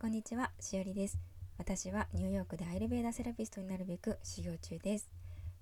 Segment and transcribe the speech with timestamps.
[0.00, 1.18] こんにちは、しおりです。
[1.58, 5.10] 私はニューヨークでアイルベーダセラピストになるべく修行中です。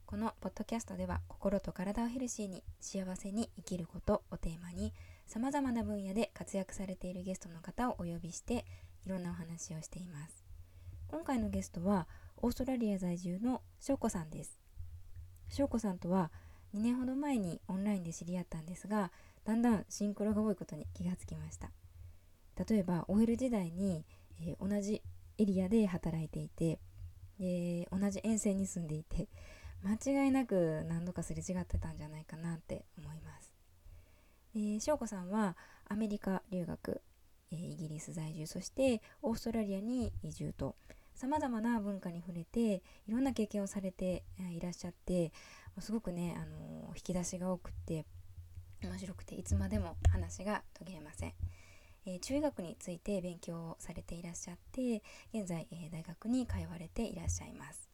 [0.06, 4.92] このポッドキャストでは心と体をヘルシーに幸せに生きることをテーマに
[5.26, 8.64] 様々な分野で活躍されているゲストの方をお呼びして
[9.04, 10.44] いろんなお話をしています。
[11.08, 14.56] 今回のゲストはオーストラリア在住のしょうこさんです。
[15.48, 16.30] しょうこさんとは
[16.76, 19.10] 2年ほど前にオンラインで知り合ったんですが、
[19.44, 21.72] だんだんシンクロが多いことに気がつきました。
[22.68, 24.04] 例えば OL 時代に、
[24.40, 25.02] えー同じ
[25.38, 26.80] エリアで働いていて
[27.38, 29.28] で同じ沿線に住んでいて
[29.82, 33.54] 間違いなく何度かすれ違ってたんじゃないかなって思います。
[34.54, 37.00] で翔子さんはアメリカ留学、
[37.52, 40.74] えイギリス在住そしてオーストラリアに移住と
[41.14, 45.32] さまざまな文化に触れていろんな経験をされていらっしゃって
[45.80, 48.04] すごくね、あの引き出しが多くて
[48.82, 51.34] 面白くていつまでも話が途切れません。
[52.08, 55.02] えー中医学について勉強をされていらっしゃって
[55.34, 57.90] 現在、えー大学に通われていらっしゃいます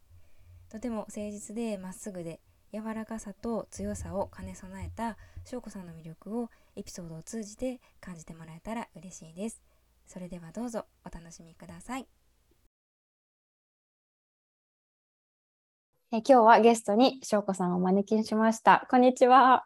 [0.70, 2.40] とても誠実でまっすぐで
[2.72, 9.62] 柔らかさと強さを兼ね備えた翔子さんの魅力をエピソードを通じて感じてもらえたら嬉しいです
[10.06, 12.06] それではどうぞお楽しみください
[16.12, 18.86] え今日はゲストに翔子さんをお招きしました。
[18.88, 19.64] こんにちは。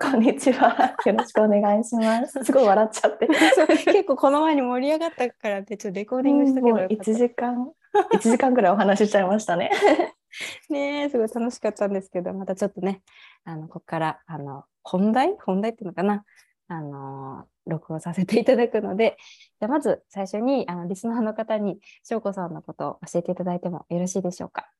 [0.00, 0.94] こんにちは。
[1.06, 2.38] よろしくお願いします。
[2.44, 3.26] すごい笑っちゃって。
[3.26, 7.72] 結構この前に盛り上がったからってちょっとレコーディングしたけどもうよかった1時間、
[8.14, 9.70] 1時間ぐらいお話ししちゃいましたね。
[10.70, 13.02] ねえすごい楽しかったんですけどまたちょっとね
[13.44, 15.36] あのここからあの本題？
[15.44, 16.24] 本題っていうのかな？
[16.68, 19.16] あの録音させていただくので
[19.58, 24.70] じゃあまず最初にあのリスナーの方に翔子さんのことを教えていただいてもよろしいでしょうか？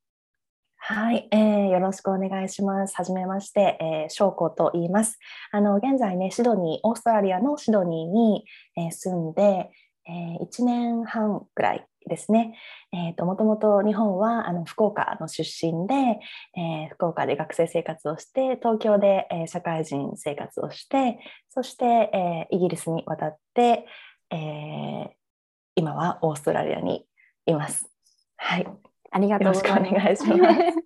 [0.91, 2.97] はい、えーよろしくお願いします。
[2.97, 5.19] はじめまして、えー、翔子と言います。
[5.53, 8.44] あの現在ね、シドニー、オーストラリアのシドニーに、
[8.75, 9.71] えー住んで、
[10.09, 12.54] えー1年半くらいですね。
[12.94, 15.94] えーと、もともと日本はあの福岡の出身で、
[16.56, 21.19] えー福岡で学生生活をして、東京で、えー社会人生活をして、
[21.50, 23.84] そして、えーイギリスに渡って、
[24.31, 25.15] え
[25.76, 27.05] 今はオーストラリアに
[27.44, 27.91] います。
[28.38, 28.88] はい。
[29.11, 29.91] ありがとうございます。
[29.91, 30.79] よろしくお願いします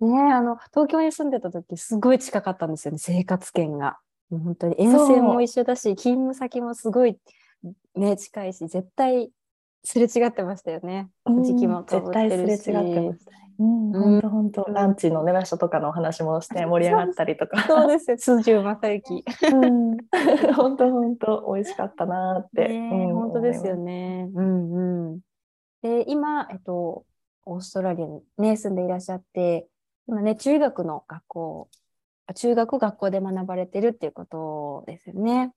[0.04, 3.98] ねえあの東京に住んでた時すごい近かったんですよね生活圏が。
[4.28, 7.16] もう本当に沿線も一緒だし勤務先もすごい
[7.94, 9.30] ね近いし絶対
[9.84, 11.08] すれ違ってましたよね。
[11.24, 17.62] うん時期も被絶対すれ違ってました本当本当、ランチのね場所とかのお話もして盛り上がったりとか。
[17.62, 19.24] そうですよ通常正幸。
[19.52, 19.96] うん、
[20.54, 22.68] 本当本当美味しかったなって。
[22.68, 24.28] ねえうん本当ですよね。
[24.34, 25.20] うんうん。
[25.86, 27.04] で今えっと
[27.44, 29.68] オーストラリアにね住んでいらっしゃって
[30.08, 31.68] 今ね中学の学校
[32.26, 35.52] あ中学学校で学ばれてるっていうことですよね。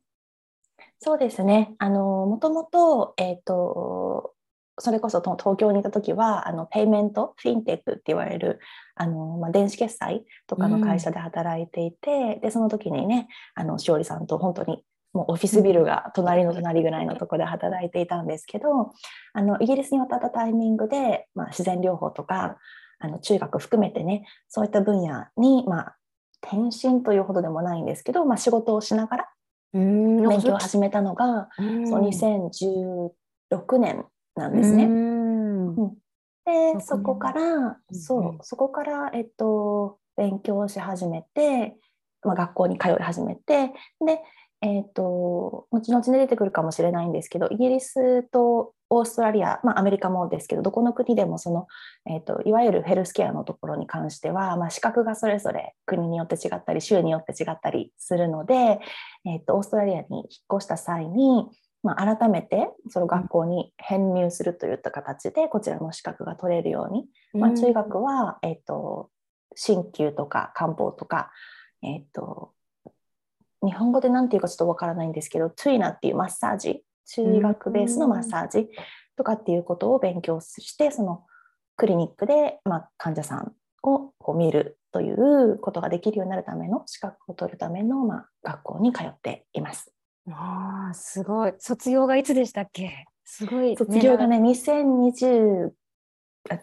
[0.99, 1.73] そうですね。
[1.79, 4.35] あのもともとえっ、と
[4.77, 8.59] それこそと東京にいた時はあのペイメントフィンテックって言われる
[8.95, 18.93] あの、まあ、電子決済とかの会社で働いていて、でその時にねあのしおりさんと本当にもうオフィスビルが隣の隣ぐらいのところで働いていたんですけど
[19.33, 22.57] あのイギリスに渡ったタイミングで、まあ、自然療法とか
[22.99, 25.95] あの中学含めてねそういった分野に、まあ、
[26.43, 29.29] 転身というほどでもないんですけど、まあ、仕事をしながら
[29.73, 31.63] うん勉強を始めたのが、そ
[31.99, 34.05] う2016年
[34.35, 34.85] なんですね。
[34.85, 35.75] うん。
[35.75, 35.93] で
[36.45, 36.81] 年。
[36.81, 41.77] そこから、うんそうそこから、えっと、勉強し始めて、
[42.23, 43.71] まあ、学校に通い始めて
[44.05, 44.21] で、
[44.61, 51.67] えっと、後々で出てくるかもしれないんですけどイギリスとオーストラリア、まあ、アメリカもですけどどこの国でもその、
[52.05, 58.79] えっと、いわゆるヘルスケアのところに関しては、まあ、資格がそれぞれ国によって違ったり州によって違ったりするので、
[59.25, 60.25] えっと、オーストラリアに引っ
[60.57, 61.45] 越した際に
[61.81, 69.09] まあ、改めてその学校に編入するといった形でこちらの資格が取れるように、まあ、中学は、えっと
[69.55, 71.31] 鍼灸とか漢方とか、
[71.81, 72.51] えっと
[73.63, 78.69] 日本語で何て言うかちょっとわからないんですけどトゥイナっていうマッサージ中医学ベースのマッサージ
[79.17, 81.23] とかっていうことを勉強してその
[81.75, 83.53] クリニックで、まあ、患者さん
[83.83, 89.91] をこう見るということができるようになるための資格を取るための、まあ、学校に通っています。
[90.29, 91.53] ああすごい。
[91.57, 93.05] 卒業がいつでしたっけ？
[93.25, 95.71] すごい、卒業がね、2020
[96.49, 96.59] あん？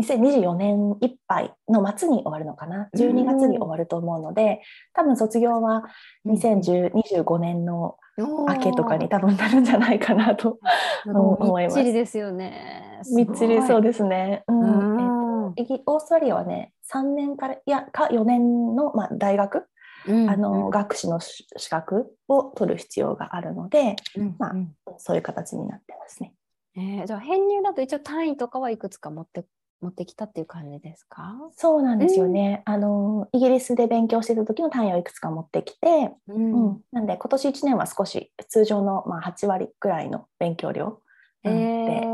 [0.00, 4.62] 2024年いっぱいの末に終わるのかな、12月に終わると思うので、
[4.94, 5.84] 多分卒業は
[6.26, 10.58] 2025年の明けとかに多分なるんじゃないかなと。
[11.06, 11.76] 思います。
[11.76, 13.00] みっちりですよね。
[13.14, 14.44] みっちりそうでですね。
[14.48, 14.96] ううん。
[14.96, 19.66] んえっとオーストラリアはね、3年から、いや、か4年の、まあ、大学？
[20.08, 20.30] うん。
[20.30, 24.36] あの学士の資格を取る必要があるので、うん。
[24.38, 24.74] まあうん。
[24.96, 26.34] そういう形になってますね。
[26.76, 29.44] えーじゃあ編入だと一応単位とかはいくつか持って
[29.82, 31.36] 持ってきたっていう感じですか？
[31.52, 32.62] そうなんですよね。
[32.64, 36.36] あのイギリスで勉強してた時の単位をいくつか持ってきて、うう
[36.72, 41.00] んなんで今年1年は少し通常のまあ8割ぐらいの勉強量
[41.42, 42.12] なので、えー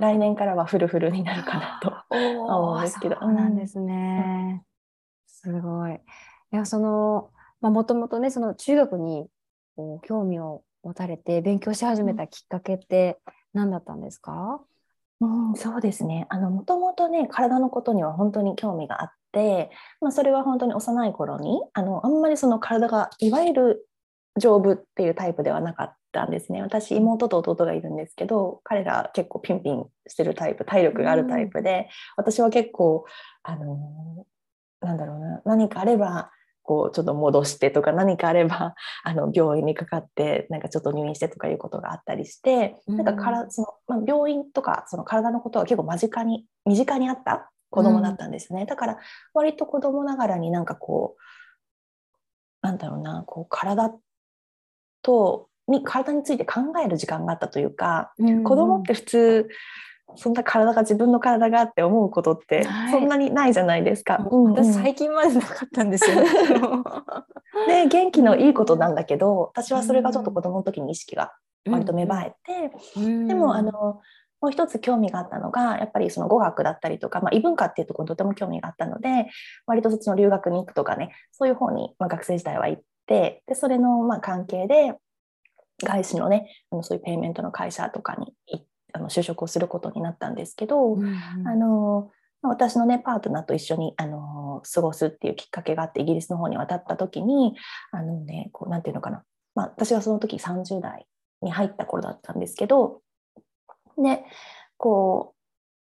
[0.00, 1.92] 来年からはフルフルになるかなと。
[2.10, 4.62] 思うんですけどそうなんですね。
[5.26, 5.94] すごい。
[5.94, 5.98] い
[6.50, 7.30] や、その、
[7.60, 9.28] まあ、もともとね、その中学に
[9.76, 13.18] こう興味を持たれて勉強し始めたきっかけって
[13.52, 14.60] 何だったんですか？
[15.20, 16.26] うん、そうですね。
[16.28, 19.70] あの、もともとね、体のことには本当に興味があって、
[20.00, 23.88] まあ、それは本当に幼い頃に、あの、あんまりその体がいわゆる
[24.38, 26.60] 丈夫っていうタイプではなかったんですね。
[26.60, 33.06] 私、妹と弟がいるんですけど、彼ら結構ピンピンしてるタイプ、体力があるタイプで、私は結構、
[33.42, 34.26] あの、
[34.82, 36.30] なんだろうな、何かあれば、
[36.66, 38.74] こうちょっと戻してとか何かあれば
[39.04, 42.96] あの病院にかかってなんかちょっと入院してとかいうことがあったりして、うん。
[42.96, 48.98] なんかからその、まあ、病院とかその体のことは結構間近に身近にあった子供だったんですね、だから
[49.34, 51.16] 割と子供ながらになんかこ
[52.62, 53.92] うなんだろうなこう体
[55.02, 58.12] とに体について考える時間があったというか、
[58.44, 59.48] 子供って普通
[60.14, 62.92] そんな体が自分の体があって思うことってはい。
[62.92, 64.18] そんなにないじゃないですか。
[64.30, 64.72] うん私うんうん。
[64.74, 66.16] 最近までなかったんですよ。
[67.66, 71.32] で元気のいいことなんだけど私はそれがちょっと子供の時に意識が
[71.68, 74.00] 割と芽生えて、えでもあの
[74.40, 79.26] もう一つ興味があったのがやっぱりその語学だったりとか、まあ、異文化っていうところにとても興味があったので
[79.66, 84.94] 割とそっちの留学に行くとかねそういう方に、まあ、学生時代は行ってでそれのまあ関係で
[85.82, 88.60] 外資のねあのそういうペイメントの会社とかにい
[88.96, 90.96] あの就職をすることになったんですけど、
[91.44, 92.10] あの
[92.42, 97.54] まあ私のねパートナーと一緒にあの過ごすっていうきっかけがあってイギリスの方に渡った時に
[97.92, 99.22] あのねこうなんていうのかな、
[99.54, 101.06] まあ、私はその時30代
[101.42, 103.00] に入った頃だったんですけど
[103.98, 104.24] で
[104.76, 105.34] こ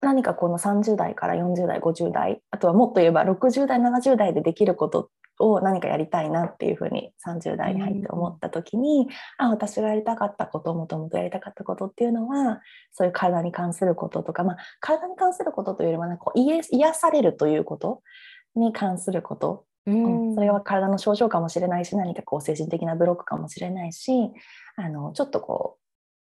[0.02, 5.10] う何かこの30代から40代50代あとはもっと言えば60代70代でできること
[5.40, 9.08] を何かやりたいなっていうふうに30代に入って思った時に、
[9.38, 18.02] あ私がやりたかったこともともとやりたかったことっていうのはそういう体に関することとか、まあ、体に関することというよりもなんかこう癒癒されるということ
[18.56, 24.12] に関すること、うんそれは体の症状かもしれないし何かこう精神的なブロックかもしれないし
[24.76, 25.78] あのちょっとこ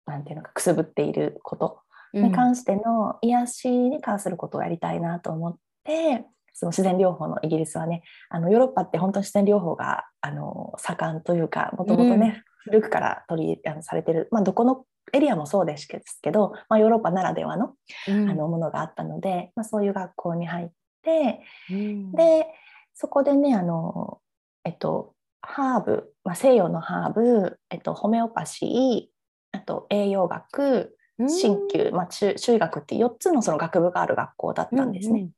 [0.07, 1.81] うなんていうのかくすぶっていること
[2.13, 6.27] に関しての癒しに関することをやりたいなと思って。
[6.59, 17.75] その自然療法のイギリスはねあのヨーロッパって本当に自然療法があの盛んというかもともとね、古くから取りあのされてる、まあ、どこのエリアもそうですけど、まあ、ヨーロッパならではの,、
[18.09, 20.69] あのものがあったので、まあ、そういう学校に入っ
[21.03, 22.47] て、で
[22.95, 24.21] そこでねあの、
[24.65, 35.29] えっと、ハーブ、まあ、西洋のハーブ、えっと、ホメオパシーあと栄養学鍼灸、まあ、中中医学って4つのその学部がある学校だったんですね。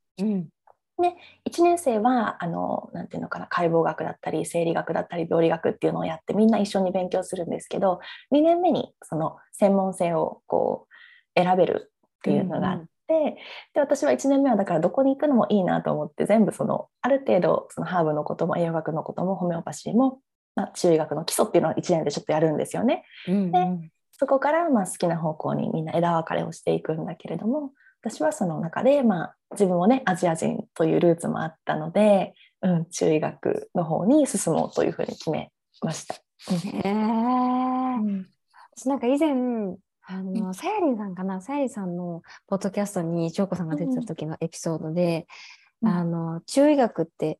[1.00, 1.14] で
[1.48, 8.00] 1年生はあのていうのかな解剖学だったり生理学だったり病理学っていうのをやってみんな一緒に勉強するんですけど
[8.32, 10.88] 2年目にその専門性をこ
[11.36, 20.18] う選べるっていうのがあって、うんうん、で私は1年目はだからどこに行くのもいいなと思って全部そのある程度そのハーブのことも栄養学のこともホメオパシーも、
[20.56, 23.04] まあ、中医学の基礎っていうのを1年でちょっとやるんですよね。
[23.28, 27.70] うんうん、でそこからまあ好きな方向にみんな枝分かれをしていくんだけれども
[28.02, 35.50] 私はその中で、まあ、自分もねアジア人というルーツもあったので、うん、中医学の方に進もうというふうに決め
[35.82, 36.14] ました。
[36.14, 36.20] へ
[36.84, 36.94] え、う
[38.00, 38.28] ん、
[38.76, 39.32] 私なんか以前
[40.10, 41.40] あのさやりんさんかな？
[41.40, 45.26] さやりさんのポッドキャストに翔子さんが出てた時のエピソードで、
[45.82, 47.38] うん、あの中医学って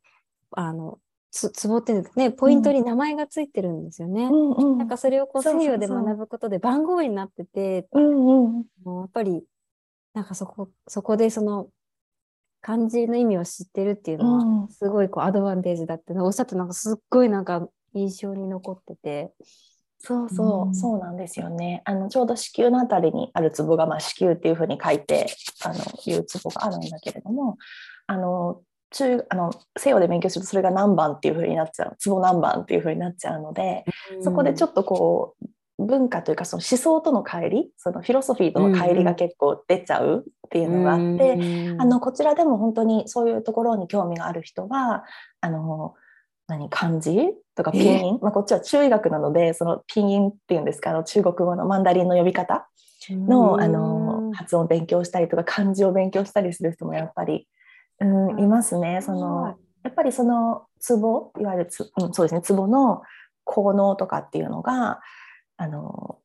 [0.53, 0.99] あの
[1.31, 4.25] つツボってねポイントに名前がついてるんですよね。
[4.25, 9.45] うんうん、なんかそれをこう西洋で学ぶことで番号になってて、うんうん、もうやっぱり
[10.15, 11.69] なんかそこそこでその
[12.69, 19.33] 漢字の意味を知ってるっていうのはすごいこうアドバンテージだっておっしゃってなんかすっごいなんか印象に残ってて。
[20.01, 21.83] そうそう、うん、そうなんですよね。
[21.85, 25.27] あのちょうど子宮のあたりにあるツボが、まあ、子宮っていうふうに書いて
[25.65, 25.75] あの
[26.07, 27.59] いうツボがあるんだけれども、
[28.07, 28.61] あの
[28.93, 33.85] 中あの西洋で勉強するとそれが何番っていうふうになっちゃうツボ何番っていうふうになっちゃうので、
[34.15, 35.47] うん、そこでちょっとこう
[35.79, 45.05] 文化というかその思想との乖離そのフィロソフィーとの乖離が結構出ちゃうっていうのがあって、うん、あのこちらでも本当にそういうところに興味がある人は
[45.41, 45.95] あの
[46.49, 47.17] 何漢字
[47.55, 50.91] とかピンイン、まあ、こっちは中医学なのでそのピンインっていうんですか？
[50.91, 52.69] あの中国語のマンダリンの呼び方
[53.11, 57.47] のあの発音を勉強したりとか漢字を勉強したりする人もやっぱり、
[58.01, 59.01] うん、いますね。
[59.03, 62.43] そのやっやっぱりそのツボいわゆるつ、うん、そうですね。
[62.43, 63.01] ツボの
[63.45, 65.01] 効能とかっていうのが
[65.59, 66.19] あの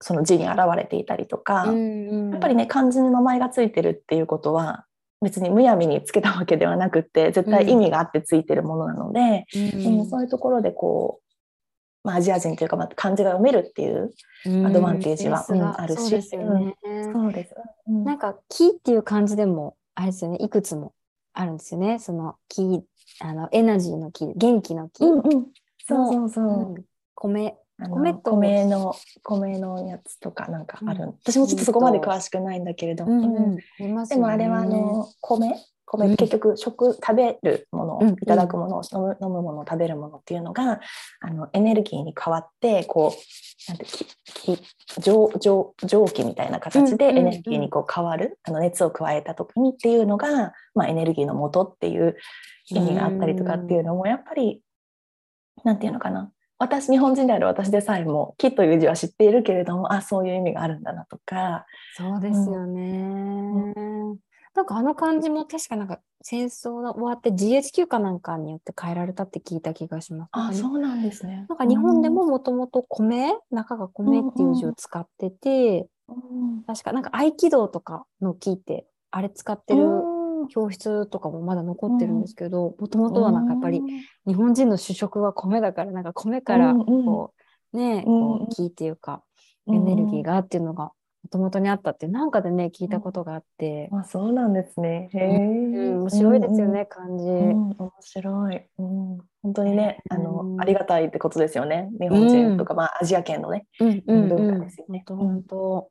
[0.00, 4.84] その字に現れていたりとか、やっぱりね漢字に名前がついてるっていうことは
[5.20, 11.20] 別にむやみにつけたわけではなくて絶対意味があってついてるものなので、うんそういうところでこ
[12.04, 14.12] う、まあ、アジア人というか、まあ、漢字が読めるっていう
[14.66, 16.00] アドバンテージは、うんあるし。
[16.02, 16.76] そうですよね。
[17.12, 17.54] そうです。
[17.88, 20.38] なんか「木」っていう漢字でもあれですよね。
[20.40, 20.92] いくつも
[21.32, 21.98] あるんですよね。
[21.98, 22.84] その木
[23.20, 25.46] あのエナジーの木元気の木、うんうん、
[25.84, 26.84] そうそうそう、うん、
[27.14, 33.06] 米米と米の米のやつとかなんかある、うん、私もちょっとそこまで詳しくないんだけれど。
[33.06, 33.58] も、うん。
[33.96, 35.54] うん、でもあれはあの米？
[35.90, 40.80] 米結局食食べるもの、いただくもの飲む飲むもの食べるものっていうのが
[41.20, 44.04] あのエネルギーに変わってこうなんてき
[44.34, 44.58] き
[45.00, 52.16] 蒸蒸蒸気みたいな形でエネルギーにこう変わる、あの熱を加えた時にっていうのが、まあ、エネルギーの元っていう
[52.66, 54.60] 意味があったりとかっていうのもやっぱり
[55.64, 61.66] なんていうのかな私日本人である私でさえも「木」という字は知っているけれどもあそういう意味があるんだなとか。
[61.96, 64.18] そうですよね、うん、
[64.54, 70.28] なんかあの感じも確かなんか戦争が終わって GHQ かなんかによって変えられたって聞いた気がします。
[70.32, 71.46] あそうなんですね。
[71.48, 79.86] なんか日本でももともと米、中が米っていう字を使ってて、うん、確かなんか合気道とかの木ってあれ使ってる
[80.48, 83.80] 教室とかもまだ残ってるんですけどもともとはなんかやっぱり
[84.26, 87.32] 日本人の主食は米だからなんか米からこ
[87.72, 89.22] う、ねこう木っていうか
[89.68, 90.92] エネルギーがっていうのが
[91.24, 95.10] もともとにあったってなんかでね聞いたことがあって、あそうなんですね。
[95.12, 101.90] へえ、うん、面白いですよね、感じ、面白い、うん、本当にねあの、ありがたいってことですよね。
[102.00, 105.04] 日本人とか、まあアジア圏のね、文化ですよね。
[105.06, 105.90] 本当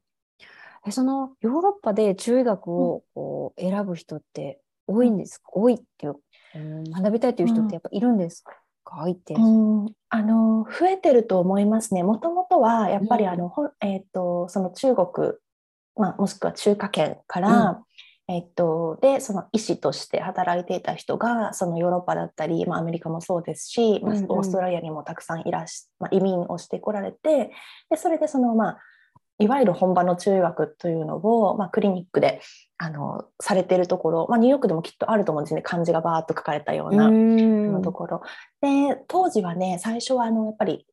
[0.88, 6.16] えそのヨーロッパで中医学をこう選ぶ人って多いんですか、うん、多いっていう、
[6.56, 8.60] うん、学びたいという人ってやっぱいるんですか、うん、
[10.10, 12.04] あの増えてると思いますね。
[12.04, 13.52] もともとはやっぱりあの、
[13.82, 15.34] えーと、その中国、
[15.96, 17.82] まあ、もしくは中華圏から、
[18.30, 27.52] えっと、でその医師として働いていた人がそのヨーロッパだったり、まあ、アメリカもそうですし、まあ、オーストラリアにもたくさんいらし、まあ、移民をしてこられて
[27.90, 28.78] でそれでそのまあ
[29.40, 32.42] いわゆる本場の中学というのを、まあ、クリニックで
[32.78, 35.62] あのされてるところ、まあ、ニューヨークでもきっとあると思うんですね。
[35.62, 38.22] 漢字がバーッと書かれたようなところ。
[38.62, 40.86] で当時はね最初はあのやっぱり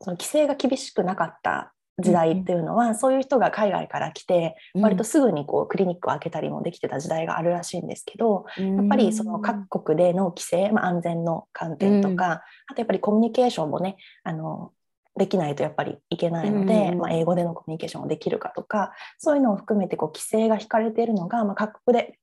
[0.00, 12.40] その規制が厳しくなかった時代っていうのは、うん、そういう人が海外から来て、割とすぐにこうクリニックを開けたりもできてた時代があるらしいんですけど、うん、やっぱりその各国での規制、まあ、安全の観点とか、うん、あ
[12.74, 14.72] とやっぱりコミュニケーションもねあの
[15.16, 22.18] できないとやっぱりいけないので、うん、まあ、英語でのコミュニケーションをできるかとかそういうのを含めてこう規制が引かれているのが、まあ、各国で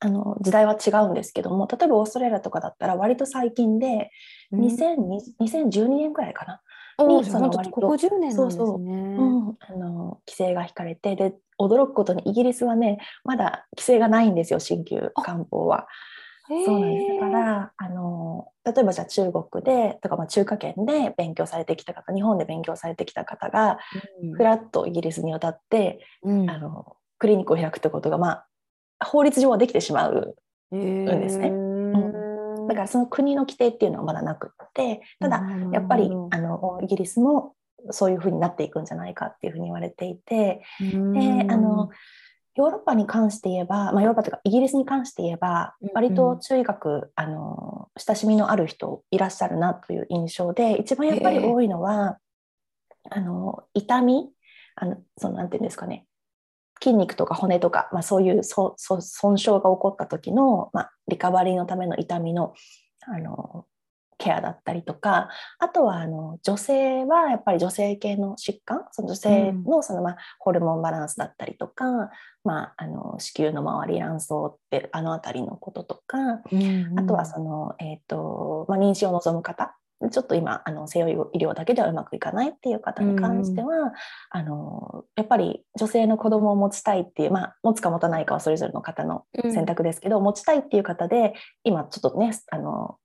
[0.00, 4.10] あの時代は違うんですけども例えばオーストラリアとかだったら割と最近で、
[4.50, 6.60] うん、2012年くらいかな？
[7.06, 8.36] にその割とここ10年なんですね。
[8.36, 15.86] そうそう、うん、あの規制が引かれてで驚くことにイギリスはねまだ規制がないんですよ新旧漢方は。
[16.64, 17.20] そうなんです。
[17.20, 23.78] だからあの例えばじゃあ中国でとかまあ中華圏で勉強されてきた方日本で勉強されてきた方が、
[24.22, 28.30] うん、フラッとイギリスに渡って、うん、あのクリニックを開くってことが、ま
[28.98, 30.34] あ、法律上はできてしまう
[30.76, 31.48] んですね。
[31.48, 35.42] うん、だからその国の規定っていうのはまだなくってただ
[35.72, 37.54] やっぱりあのイギリスも
[37.90, 41.90] そういうふうになっていくんじゃないかっていうふうに言われていてであの
[42.56, 52.18] ヨーロッパに関して言えば、まあ、ヨーロッパというかイギリスに関して言えば、割と中医学あの親しみのある人いらっしゃるなという印象で一番やっぱり多いのは、
[53.10, 54.30] あの痛み
[54.76, 56.06] あのそのなんていうんですかね
[56.82, 58.74] 筋肉とか骨とか、まあ、そういう損
[59.36, 62.54] 傷が起こった時の、まあ、リカバリーのための痛みの
[63.06, 63.66] あの
[64.20, 72.10] ケアだったりとかあとはあの女性はやっぱり女性系の疾患その女性のその、まあ、ホルモンバランスだったりとか、
[72.44, 76.18] まあ、あの子宮の周り卵巣ってあの辺りのこととか、
[76.52, 79.74] うんうん、あとはその、えーとまあ、妊娠を望む方
[80.10, 83.92] ちょっと今あの西洋医療だけではうまくいかないっていう方に関しては、うん、
[84.30, 91.34] あのやっぱり女性の子供を持ちたいっていう、まあ、持つか持たないかはそれぞれの方の選択ですけど、うん、持ちたいっていう方で
[91.64, 92.96] 今ちょっとねあの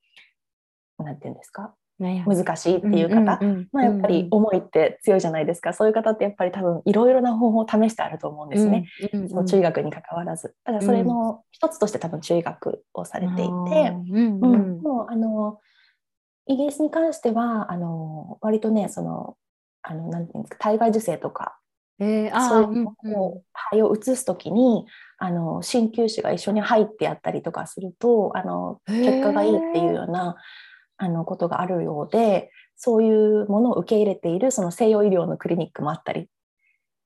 [1.04, 1.74] なんていうんですか？
[1.98, 3.40] 難しいっていう方、
[3.72, 8.86] まあ、やっぱり思いって強いじゃないですか、そういう方ってやっぱり多分いろいろな方法を試してあると思うんですね、
[9.30, 10.56] その中医学に関わらず。
[10.66, 14.40] だからそれの一つとして多分中医学をされていて、うん
[14.82, 15.60] もうあの
[16.48, 19.38] イギリスに関してはあの割とねその
[19.82, 21.58] あのなんていうんですか体外受精とか。
[21.98, 24.86] えー、あそうーいうのを肺を移すときに
[25.18, 30.36] あの鍼灸師が一緒に入ってやったりとかするとあの結果がいいっていうような
[30.98, 36.28] あのことがあるようでそういうものを受け入れているその西洋医療のクリニックもあったり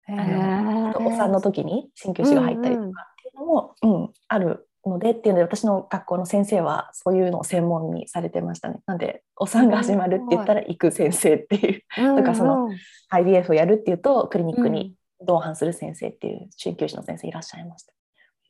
[0.08, 2.91] うんあのお産の時に鍼灸師が入ったりとかっ
[3.22, 8.79] ていうのも、うんあるのでっていうので私の学校の先生はそういうのを専門にされてましたね。
[8.86, 12.77] なんでお産が始まるって言ったら行く先生っていうとかそのうんうん
[13.12, 14.72] IVF をやるっていうとクリニックうん。
[14.72, 17.93] に同伴する先生っていう鍼灸師の先生いらっしゃいました。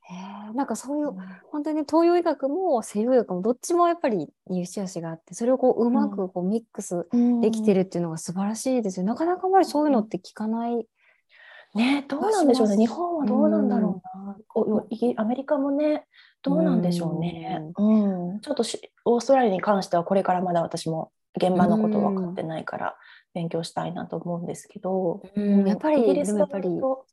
[0.10, 1.12] へーなんかそういう
[1.52, 7.08] 本当に東洋医学も西洋医学もどっちもやっぱり良し悪しがあってそれをこううまくこうミックス
[7.42, 9.06] できてるるっていうのが素晴らしいですよ。
[9.06, 10.88] なかなかあまりそういうのって聞かない。
[11.76, 12.78] ねどうなんでしょうね。
[12.78, 16.06] 日本はどうなんだろうな、こうイギアメリカもね
[16.42, 18.40] どうなんでしょうね、うん。
[18.40, 22.96] ちょっとしオーストラリアに関してはこれからまだ私も現場のこと分かってないから
[23.34, 25.98] 勉強したいなと思うんですけど、うんやっぱり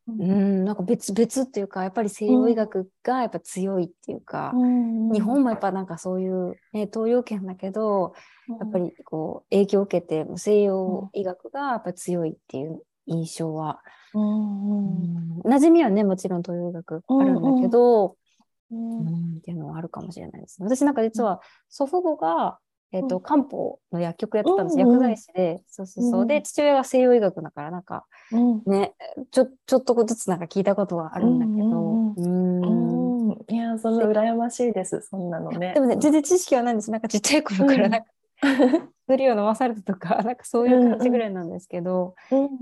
[0.09, 5.13] うん、なんか別別っていうかやっぱり西洋医学がやっぱ強いっていうか、うん。
[5.13, 8.15] 日本もやっぱなんかそういう、ね、東洋圏だけど
[8.49, 13.81] やっぱりこう影響を受けて西洋医学がやっぱ強いっていう印象は、
[14.15, 14.99] うん。
[14.99, 15.41] うん。
[15.43, 18.17] 馴染みはねもちろん東洋医学あるんだけど、
[18.71, 19.01] うん。
[19.01, 20.67] うんっていうのはあるかもしれないですね。
[20.67, 22.59] 私なんか実は祖父母が、
[22.93, 23.23] えーとうん。
[23.23, 25.61] 漢方の薬局やってたんです、薬剤師で。
[25.67, 28.63] そうそうそう、うんで父親が西洋医学だからなんかうん。
[28.67, 28.95] ね
[29.31, 32.97] ちょちょっとずつなんか聞いたことはあるんだけど、うん
[33.49, 35.01] いやそんな羨ましいです。
[35.03, 35.73] そんなのね。
[35.75, 36.91] でもね全然知識はないんです。
[36.91, 38.07] なんかちっちゃい頃からなんか
[39.07, 42.15] 薬を飲まされたとかなんかそういう感じぐらいなんですけど、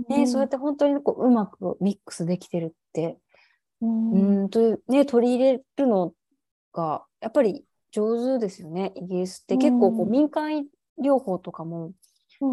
[0.09, 3.19] ね、そうやって本当にこううまくミックスできてるって。
[3.81, 4.41] うん。
[4.43, 4.49] うん。
[4.51, 6.13] というね取り入れるの
[6.73, 9.57] がやっぱり上手ですよねイギリスって。
[9.57, 10.65] 結構こううん民間
[11.01, 11.93] 療法とかも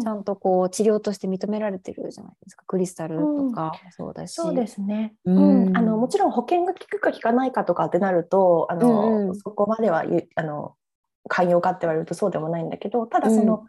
[0.00, 2.64] ちゃんとこう治療として認められてるじゃないですか。
[2.66, 5.72] クリスタルとかもそうだし、そうですね、ううん。
[5.72, 9.36] んあのもちろん保険が効くか効かないかとかってなるとあの、うんうん。
[9.36, 10.76] そこまではゆあの
[11.28, 13.64] 寛容かって言われるとそうでもないんだけどただその、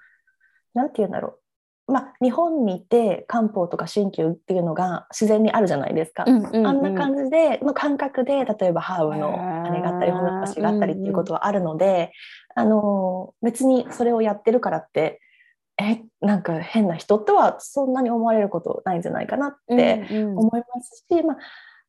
[0.73, 1.39] なんて言うんだろう
[1.87, 6.23] まあ日本にいて漢方とか鍼灸っていうのが自然にあるじゃないですか。
[6.25, 6.67] うんうんうん。
[6.67, 12.13] あんな感じでの感覚で例えばハーブのあれがあったりホメオパシーがあったりっていうことはあるので、
[12.55, 15.19] あの別にそれをやってるからって
[15.77, 20.37] えなんか変な人とはそんなに思われることないんじゃないかなってうんうん。
[20.39, 21.37] 思いますし、まあ、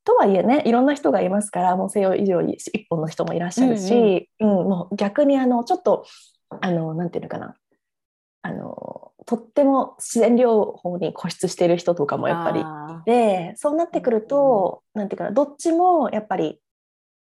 [0.05, 6.05] とはいえねいろんな人がいますからもう西洋以上に一本の人もいらっしゃるし、うんもう逆にあのちょっと
[6.61, 7.55] あのなんていうのかな。
[8.43, 16.61] あのとっても自然療法に固執している人とかもやっぱりあいてそうなってくると、なんていうかなどっちもやっぱり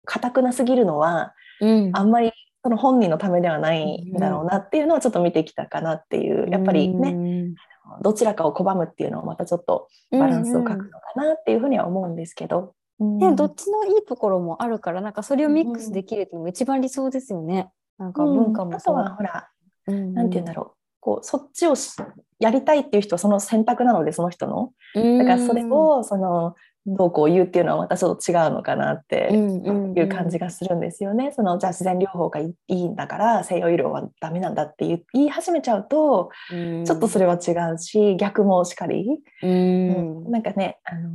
[0.05, 1.97] 硬くなすぎるのはーうん。
[1.97, 2.33] あんまり
[2.65, 7.55] その本人のためではないんだろうなっていうのはちょっと見てきたかなっていうやっぱりね、うん
[8.01, 10.87] どちらかを拒むっていうのはまたちょっとバランスを書くのか
[11.17, 12.75] なっていうふうには思うんですけど。
[13.01, 17.71] ね、どっちのいいところもあるからなんかそれをミックスできるっていうのが一番理想ですよね。
[17.99, 18.69] なんか文化う。
[18.69, 18.95] んあと。
[18.95, 19.49] はほら、
[19.89, 20.15] うん。
[20.15, 21.97] なんて言うんだろうこうそっちをし
[22.39, 24.73] やりたいっていう人はその選択なのでその人の。
[24.95, 25.19] うん。
[25.19, 26.55] だからそれをその
[26.87, 31.33] どうこう言うっていうのはまたちょっと違うのかなってうんいう感じがするんですよね。
[31.33, 36.85] そのじゃあ自然療法がいいいんだから西洋医療はダメなんだって言い始めちゃうとうん。
[36.85, 40.31] ちょっとそれは違うし逆もしかり、ううんん。
[40.31, 41.11] なんかねあの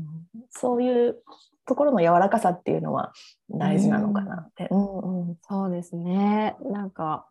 [0.50, 1.18] そういう
[1.66, 3.14] ところの柔らかさっていうのは
[3.50, 4.68] 大事なのかなって。
[4.72, 5.28] うん。
[5.30, 5.38] うん。
[5.48, 6.58] そうですね。
[6.72, 7.26] なんか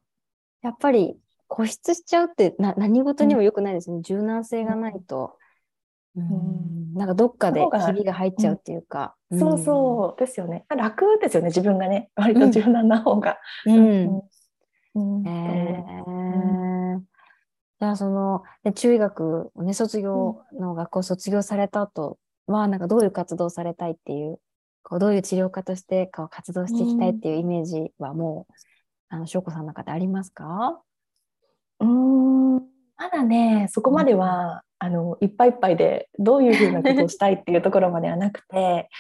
[0.63, 4.01] やっぱり固執しちゃうってな何事にも良くないですね。
[4.03, 5.39] 柔軟性がないと。
[6.17, 9.15] うんなんかどっかでひびが入っちゃうっていうか。
[9.39, 10.65] そうそうですよね。
[10.75, 13.37] 楽ですよね、自分がね、割と柔軟な方が。
[13.67, 14.23] うん。
[17.79, 24.41] じゃあその、ね、中医学をね、卒業の学校を卒業された後は、なんかどういう活動をされたいっていう、
[24.83, 28.55] こうどういう治療家としてこう活動していきたいっていうイメージはもう、
[29.11, 30.81] あの、翔子さんの中でありますか？
[32.97, 38.91] まだね、そこまでは、あのいっぱいいっぱいでどういうふうなことをしたいっていうところまではなくて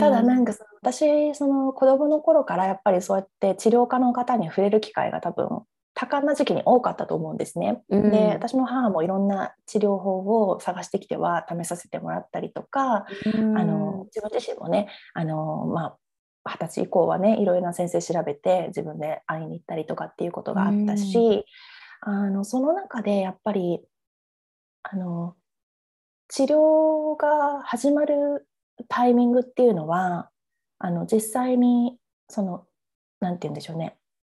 [0.00, 5.62] ただなんかその私その子供の頃からやっぱりそうやって治療家の方に触れる機会が多分
[5.96, 7.82] 多感な時期に多かったと思うんですね。
[7.88, 8.10] うん。
[8.10, 13.58] で私の母もいろんな治療法を探してきては試させてもらったりとか、うん。
[13.58, 15.96] あの自分自身もねあの、ま
[16.44, 21.46] あ、二十歳以降はねいろいろな先生調べて自分で会いに行ったりとかっていうことがあったし、
[22.00, 23.80] あのその中でやっぱり
[24.82, 25.34] あの
[26.28, 28.46] 治療が始まる
[28.88, 30.30] タイミングっていうのは
[30.78, 31.96] あの実際に
[32.28, 32.64] その
[33.20, 33.96] なんて言うんでしょうね、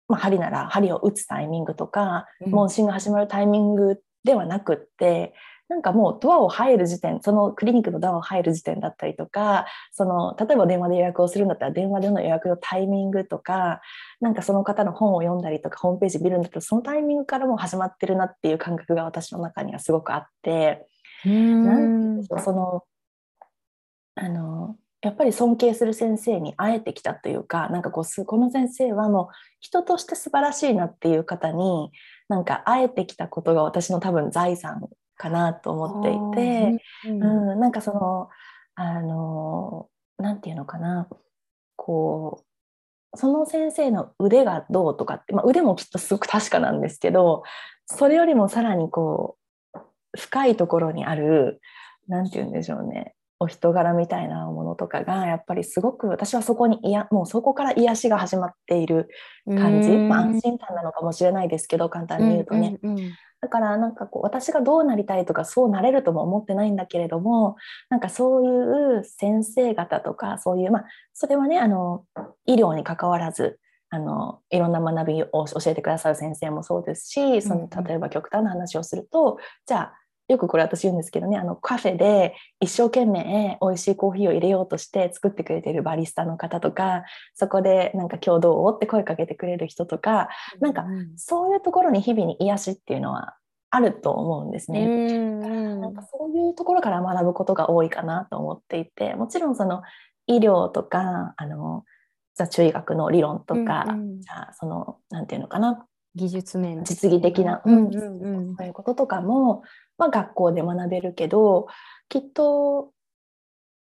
[0.08, 2.52] まあ、針なら針を打つタイミングとかうん。
[2.52, 5.34] 問診が始まるタイミングではなくって
[5.68, 13.80] なんかもうドアを入る時点そのクリニックのドアを入る時点だったりとかその例えば電話で予約をするんだったら電話での予約のタイミングとか
[14.20, 20.86] なんかその方の本を読んだりとかホームページ見るんだったらそのタイミングからもう始まってるなっていう感覚が私の中にはすごくあって
[21.24, 22.84] うんその
[24.14, 29.28] あのやっぱり尊敬する先生に会えてきたというかなんかこうこの先生はもう
[29.60, 31.90] 人として素晴らしいなっていう方に
[32.28, 38.28] なんか会えてきたことが私の多分財産かなと思っていて、うん、うん、なんかその
[38.74, 41.08] あのなんていうのかな
[41.76, 42.44] こ
[43.14, 47.42] うその先生の腕がどうとかって、まあ、腕もきっとすごく確かなんですけど
[47.86, 49.36] それよりもさらにこ
[49.74, 49.78] う
[50.18, 51.60] 深いところにある
[52.08, 59.08] 何て言うんでしょうねお人柄みたいなものとかがやっぱりすごく私はそこにいやもうそこから癒しが始まっている
[59.46, 67.56] 感じ、まあ、安心感なのかもしれないですけど簡単に言うとね、うんうんうん、だからなんかこう私がどうなりたいとかそうなれるとも思ってないんだけれども
[67.90, 72.04] なんかそういう先生方とかそういうまあそれはねあの
[72.46, 73.58] 医療に関わらず
[73.90, 79.94] あのいろんな学びを教えてくださる先生もそうですしその例えば極端な話をするとじゃあ
[80.28, 90.84] よくこれ私言うんですけどねあのカフェで一生懸命美味しいコーヒーを入れようとして作ってくれてるバリスタの方とかそこでなんか今日どうって声かけてくれる人とか、うん、なんか
[91.16, 93.36] そういうところに日々に癒しっていうのは
[93.70, 94.84] あると思うんですね。
[94.86, 99.82] んなんかそういうところから学ぶことが多いかなと思っていてもちろんその
[100.26, 101.84] 医療とかあの
[102.34, 105.86] 座中医学の理論とか、うんうん、じゃあそのなんていうのかな。
[106.16, 109.62] 技術面実技的な、うんうんうん、そういうこととかも
[109.98, 111.68] は学校で学べるけど
[112.08, 112.92] きっと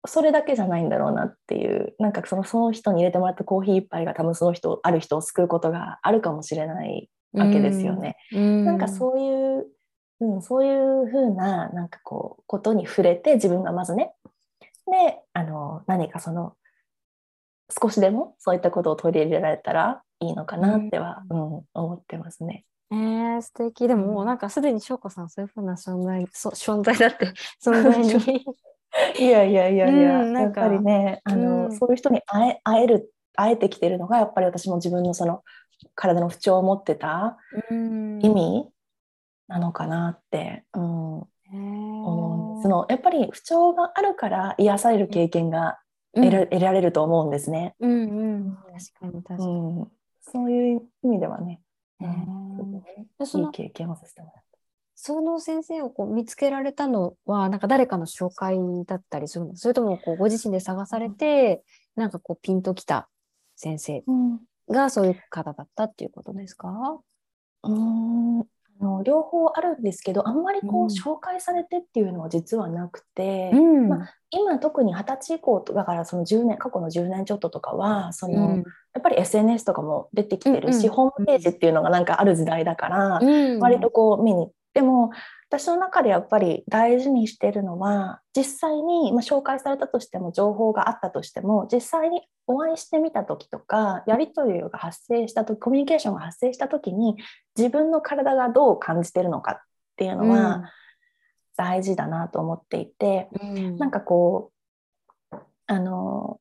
[0.06, 8.16] それだけじゃないんだろうなっていうなんかそのその人に入れてもらったコーヒー一杯が多分その人ある人を救うことがあるかもしれないわけですよね。
[8.32, 9.66] うん、なんかそういう、
[10.20, 14.12] うん、そういうふうななんかこうことに触れて自分がまずね
[14.86, 16.54] であの何かその
[17.80, 22.64] 少しでもそういったことを取り入れられたらいいのかなっては、うん、うん、思ってますね。
[22.90, 23.88] えー、素敵。
[23.88, 27.26] でももうなんかすでに翔子さんそういうふうな存在、 そ存在だって、
[27.62, 28.44] 存在に。
[29.18, 35.42] いやいやいやいや、うん、やっぱりね、あの、うん、そういう人に会え会える、会えてきてるのが、やっぱり私も自分のその
[35.94, 37.36] 体の不調を持ってた
[37.70, 38.68] 意味
[39.48, 40.82] なのかなって、うん、
[41.52, 42.62] 思うん。
[42.62, 45.78] そのやっぱり不調があるから癒される経験が
[46.14, 47.74] 得ら,、得られると思うんですね。
[47.80, 49.88] うんうん、確かに確かに、うん。
[50.22, 51.60] そういう意味ではね、
[53.24, 54.58] そのいい経験をさせてもらった。
[54.98, 58.56] その先生をこう見つけられたのは、なんか誰かの紹介
[58.86, 59.54] だったりするの？
[59.56, 61.62] それともこうご自身で探されて、
[61.96, 63.08] うん、なんかこうピンときた
[63.56, 64.02] 先生
[64.70, 66.98] がそういう方だったっていうことですか、
[67.62, 68.46] うん、
[68.80, 78.62] あの両方あるんですけどあんまりこう、紹介されてっていうのは実はなくて、うん、まあ、今特に二十歳以降だからその10年過去の10年ちょっととかはその、うん、や
[78.98, 83.20] っぱり SNS とかも出てきてるし、うんうん、ホームページっていうのがなんかある時代だから、
[83.60, 85.10] 割とこう見にでも
[85.48, 97.16] 私の中でやっぱり大事にしてるのは実際に、まあ、紹介されたとしても情報があったとしても実際にお会いしてみた時とかやり取りが発生した時コミュニケーションが発生した時に
[97.56, 99.60] 自分の体がどう感じてるのかっ
[99.96, 100.70] ていうのは
[101.56, 104.52] 大事だなと思っていて、うん、なんかこ
[105.32, 105.36] う
[105.68, 106.38] あの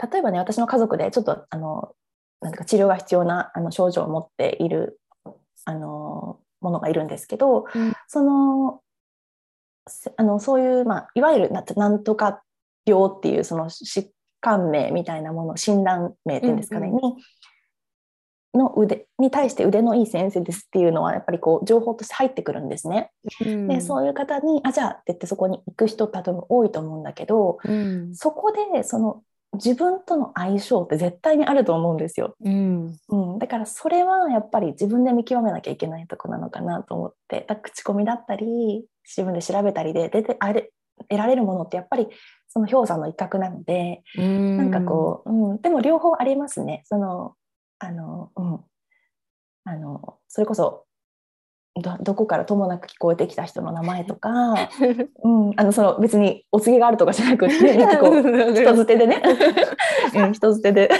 [0.00, 1.90] 例えばね私の家族でちょっとあの
[2.40, 5.00] なんか治療が必要なあの症状を持っている
[5.64, 8.80] あのものがいるんですけど、うん、その
[10.16, 12.42] あのそういう、まあ、いわゆるなんとか
[12.86, 14.08] 病っていうその疾
[14.40, 17.16] 患名みたいなもの診断名っていうんですかね、うんうん、に
[18.54, 23.10] の腕に対して腕のいい先生ですっていうのはやっぱりこう情報として入ってくるんですね。
[23.44, 29.22] うん、でそういう方に「あじゃあ」って言ってそこに行く人多分多いと思うんだけど、うん、そこでその
[29.54, 40.70] 自分との相性って絶対にあると思うんですよ、うん、うん、だからそれはやっぱり自分で見極めなきゃいけないとこなのかなと思って口コミだったり自分で調べたりで出てあれ
[41.08, 42.08] 得られるものってやっぱり
[42.48, 46.82] その氷山の一角なので、うん、なんかこう、うん、でも両方ありますね。
[46.84, 47.34] その
[47.80, 48.60] あの、うん、
[49.64, 50.84] あのそれこそ
[51.76, 54.54] どどこからともなく聞こえてきた人の名前とか、
[55.24, 58.28] うん、あのその別にお告げがあるとかじゃなくて、 なんかこう人
[58.74, 59.22] づてでね、
[60.14, 60.90] うん、人づてで。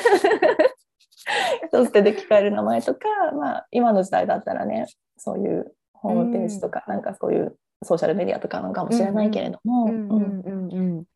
[1.69, 9.87] 人づてで聞かれる名前とか、まあ、今の時代だったらねそういうホームページとか、うん、なんかそういうソーシャルメディアとかなのかもしれないけれども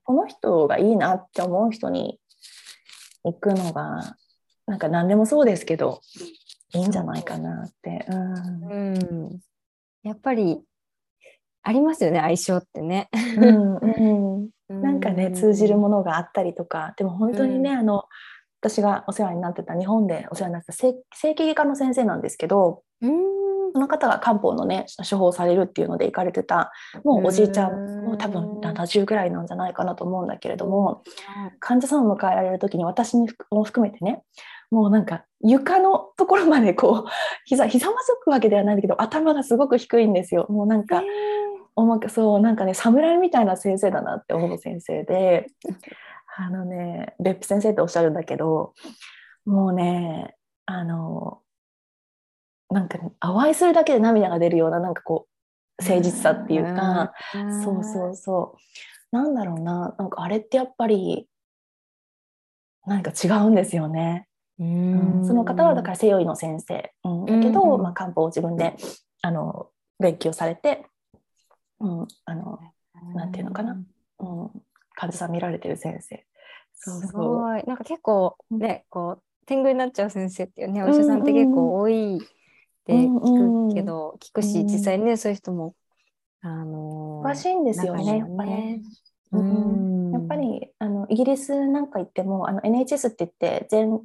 [0.05, 2.18] この人がいいなって思う人に
[3.25, 4.16] 行くのが
[4.66, 6.01] なんか何でもそうですけど
[6.74, 8.07] いいんじゃないかなって。
[8.09, 9.40] うん、うん、
[10.02, 10.61] やっぱり
[11.62, 13.09] ありますよね相性ってね。
[13.38, 14.83] うんうん。
[14.83, 16.94] なんかね通じるもものがあったりとか。
[16.96, 18.04] でも本当にね、あの
[18.61, 23.38] 私がお世話になってた日本でお世話になってた整整形外科の先生なんですけどうん。
[23.72, 26.72] その方が漢方のね処方されるっていうので行かれてた
[27.04, 31.02] もうおじいちゃうんんもう多分70ぐらいなんじゃないかなと思うんだけれども
[31.61, 34.22] 患者さんを迎えられる時に私にも含めてね
[34.70, 37.11] もうなんか床のところまでこう
[37.46, 40.46] 膝膝まずくわけではないんだけど頭がすごく低いんですよ。
[40.48, 41.02] もうなんか
[41.76, 45.46] 重くそうなんかね侍みたいな先生だなって思う先生で
[46.37, 48.74] あのね別府先生っておっしゃるんだけど
[49.44, 51.40] もうねあの
[52.70, 55.26] なんか、ね、淡いするだけで涙が出るようななんかこ
[55.78, 57.12] う誠実さっていうか、
[57.62, 58.57] そうそうそ
[59.12, 61.28] うなんだろうななんかあれってやっぱり
[62.85, 64.28] 何か違うんですよね。
[64.59, 64.64] そ
[65.35, 68.75] の方はだから西洋医の先生、うん、だけど、まあ、漢方を自分で
[69.23, 69.68] あの
[70.01, 70.85] 勉強されて、
[71.81, 72.59] うん、あの
[73.14, 73.81] なんていうのかな。
[74.21, 74.51] うん、
[74.94, 76.25] 患者さん見られてる先生。
[76.75, 77.62] そうすごい。
[77.66, 82.18] なんか結構うんねこう天狗になっちゃう先生っていうねお医者さんって結構多いっ
[82.85, 85.75] て聞くけど聞くしうん実際ねそういう人も
[86.40, 88.23] あの詳しいんですよね。
[88.23, 88.44] ね。
[88.44, 88.83] ね。
[89.33, 90.11] ううん。
[90.11, 94.03] んやっぱりあのイギリスなんか行ってもあの NHS って言って全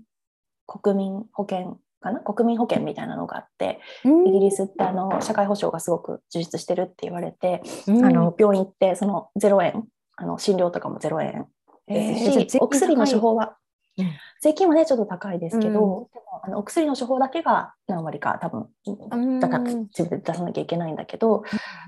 [0.65, 2.19] 国民保険かな？
[2.19, 8.05] 国民保険みたいなのがあってイギリスってあの社会保障がすごく充実してるって言われて、うん。
[8.05, 11.47] あの病院行ってその0円あの診療とかも0円
[11.87, 13.57] ですし、えーお薬の処方は、
[13.97, 14.11] うん。
[14.41, 15.75] 税金はねちょっと高いですけど、うん。
[15.75, 16.09] でも
[16.43, 18.67] あのお薬の処方だけが何割か多分
[19.15, 19.39] ん。
[19.39, 21.43] だから自分で出さなきゃいけないんだけど、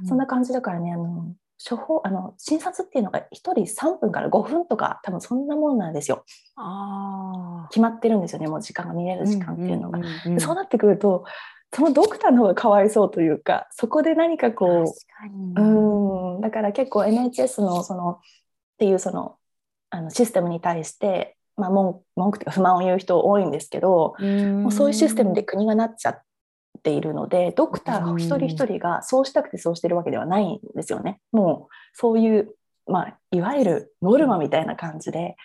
[0.07, 1.33] そんな感じだからねあの
[1.67, 6.23] 処方あの診察っていうのが1人3分から5分とか多分そんなもんなんですよ。
[6.56, 9.99] あ決まってるんですよねもう時間が見れる時間っていうのが。
[10.39, 11.25] そうなってくると
[11.73, 14.95] そのドクターの方がかわいそうというかそこで何かこ
[15.58, 18.17] ううんだから結構 NHS のそのっ
[18.78, 19.36] ていうその
[19.89, 26.21] あのシステムに対して、まあ、文文句というか不満を言う人多いんですけど、もうそういうシステムで国がなっちゃっ
[26.86, 31.19] ているのでドクター一人一人がそうしたくてそうしてるわけではないんですよね。
[31.32, 32.54] もうそういう、
[32.86, 35.36] まあ、いわゆるノルマみたいな感じで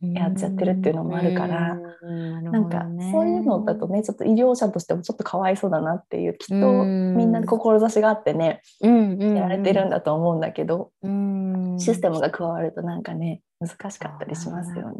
[0.00, 2.44] やっちゃってるっていうのもあるからうん。
[2.44, 7.16] ななんかそういうのだとねちょっと医療者としてもちょっとかわいそうだなっていうきっとうん。
[7.16, 11.76] みんな志があってねやられてるんだと思うんだけど、うん。
[11.78, 14.96] システムが加わるとなんかね難しかったりしますよね。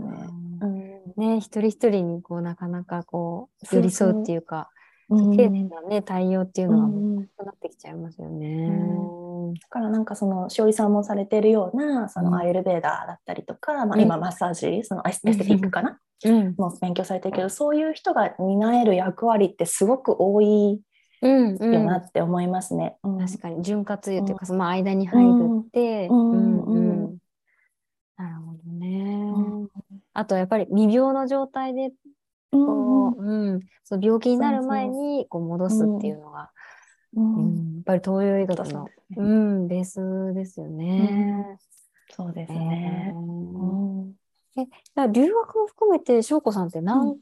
[0.60, 4.77] うんね一人一人にこうなかなかこう寄り添うっていうかうん
[5.08, 8.68] 丁寧なね対応っていうのがうん難しくなってきちゃいますよね。
[9.62, 12.26] だからなんかそのしおりさんもされてるようなそうん。
[12.26, 14.00] のアイルベーダーだったりとか、まあ、うん。
[14.02, 16.54] 今マッサージそのエステティックかな、うん。
[16.58, 20.80] もう勉強されてるけどそういう人が担える役割ってすごく多い
[21.22, 21.74] うんうん。
[21.74, 22.98] よなって思いますね。
[23.02, 23.18] うん。
[23.18, 25.30] 確かに潤滑油というか、その間に入る
[25.66, 26.62] って、うんうん。
[26.62, 27.18] うんうん。
[28.16, 29.32] なるほどね。
[29.34, 29.68] うん。
[30.12, 31.92] あとやっぱり未病の状態で
[32.50, 33.60] こう、うん。
[33.84, 36.50] その病気になる前にこう戻すっていうのが、
[37.14, 37.34] うん。
[37.34, 37.74] うん。
[37.76, 41.58] やっぱり東洋医学のそうん、ベースですよね。
[42.10, 43.12] そうですえね。
[43.14, 44.12] ーうん。
[44.56, 47.18] だから留学も含めて翔子さんって何、うん。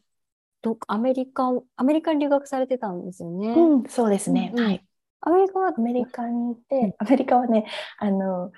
[0.62, 3.48] どアメリカアメリカに留学されてたんですよね。
[3.48, 4.52] うん、そうですね。
[4.54, 4.84] はい。
[5.20, 7.66] アメリカはアメリカにいて、アメリカはね、
[7.98, 8.52] あの、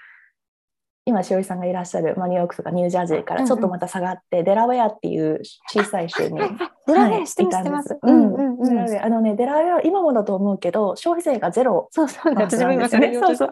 [1.09, 5.41] 今、しおりさんがいらっしゃる、まあ、ニューヨークとかニュージャージーからちょっとまた下がって、デラウェアっていう
[5.73, 6.39] 小さい州に、
[6.87, 7.99] デラウェアはい知ってたんです。
[8.03, 13.15] あのね、デラウェア、今もだと思うけど、消費税がゼロそうそうなんですよね。
[13.19, 13.51] そうそう。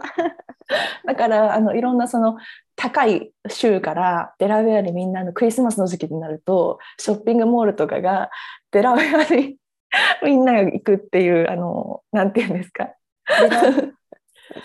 [1.06, 2.36] だからあのいろんなその
[2.74, 8.30] 高い州からデラウェアにみんなのクリスマスの時期になるとショッピングモールとかが
[8.72, 9.56] デラウェアに
[10.24, 12.88] みんなが行くっていうあのなんていうんですか。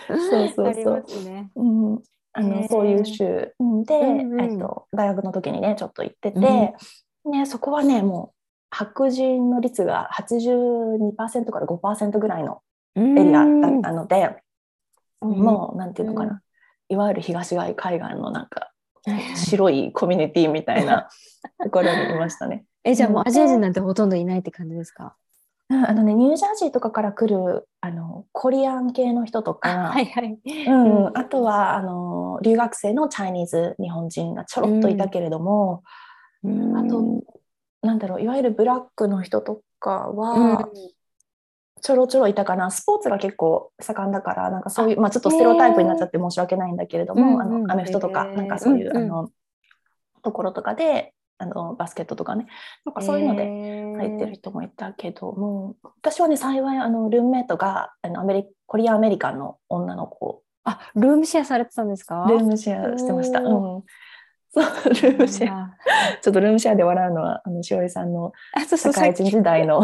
[0.08, 1.04] そうそうそう。
[1.26, 1.50] ね。
[1.56, 2.02] うん、
[2.34, 4.42] あのそういう州で、うんうん。
[4.42, 6.76] えっと、大学の時にねちょっと行ってて、ね、
[7.46, 8.36] そこはねもう
[8.70, 12.62] 白人の率が82%から5%ぐらいの
[12.96, 14.36] エエリアだったので、
[15.26, 15.28] ん。
[15.28, 16.42] もうなんていうのかな、
[16.90, 18.72] いわゆる東海海岸のなんか
[19.36, 21.10] 白いコミュニティみたいな
[21.62, 22.66] ところにいましたね。
[22.84, 25.16] え、じゃあもうアジア人なんてほとんどいないって感じですか？
[25.72, 30.40] うんあのねニュージャージーとかから来るあのコリアン系の人とか、はいはい。
[30.68, 31.18] うんうん。
[31.18, 35.84] あとはあの留学生のチャイニーズ日本人がちょろっといたけれども、
[36.44, 37.24] あと
[37.82, 40.70] なんだろういわゆるブラックの人とかは、
[41.82, 42.70] ちょろちょろいたかな。
[42.70, 49.04] スポーツが結構盛んだからなんかそういうまあ、ちょっとステレオタイプになっちゃって申し訳ないんだけれども、うんうんあのアメフトとかなんかそういう、うんうん。
[49.04, 49.30] あの
[50.22, 52.46] ところとかであのバスケットとかね
[52.86, 53.44] なんかそういうので
[54.06, 62.26] 入ってる人もいたけども、私はね幸いあのルームメイトがあのアメリコリアンアメリカンの女の子あ、ルームシェアされてたんですか？
[62.30, 63.40] ルームシェアしてました。
[63.40, 63.84] うおん。
[64.54, 65.62] そう、ルームシェア。
[65.62, 65.78] ア。
[66.22, 68.32] ちょっとルームシェアで笑うのは、あの、しおりさんの
[68.78, 69.82] 社会人時代の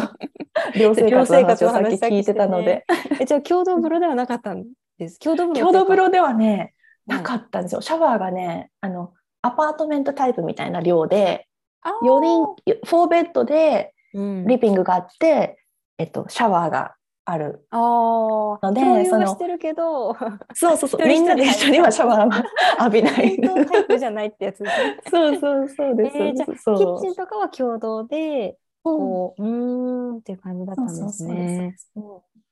[0.76, 2.86] 寮生活の話をさっき聞いてたので、
[3.20, 4.66] え、じゃあ共同風呂ではなかったん
[5.00, 5.18] です？
[5.20, 6.74] 共同風呂共同風呂ではね、はい
[7.08, 7.80] なかったんですよ。
[7.80, 11.48] シャワーがね、あの、アパートメントタイプみたいな寮で、
[11.82, 12.46] あー4人、
[12.86, 15.58] 4ベッドでうんリビングがあって、
[15.98, 16.96] えっと、シャワーが
[17.26, 17.68] ある。
[17.72, 20.16] ので共有そのはしてるけど、
[20.54, 21.06] そうそうそう。
[21.08, 22.44] みんなで一緒にはシャワーは
[22.80, 23.40] 浴びない。
[23.42, 25.00] タイプじゃないってやつですね。
[25.12, 26.18] そうそうそうです。
[26.18, 31.76] えーじゃあそうキッチンとかは共同で、うんこう、うーんっていう感じだったんですね。
[31.96, 32.04] うん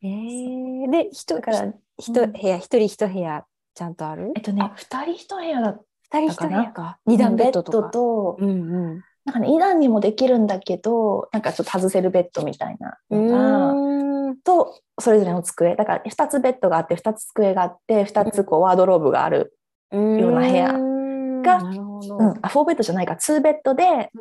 [0.04, 4.34] えーで、ひとだから、ひと部屋、一人一部屋ちゃんとある？
[4.36, 5.86] えっとね、二人一部屋だっ二
[6.22, 6.98] 人一部だかな屋か。
[7.06, 9.04] 二段ベッドとうんうん。
[9.26, 15.76] なんかね、二段にもできるんだけど、なんかちょっと外せるベッドみたいなのが、と、それぞれの机。
[15.76, 19.58] だから、二つベッドがあって、二つ机があって、二つこうワードローブがある。
[19.92, 20.78] ような部屋が。
[20.78, 22.40] うん。
[22.42, 24.12] あ、フォーベッドじゃないか、ツーベッドで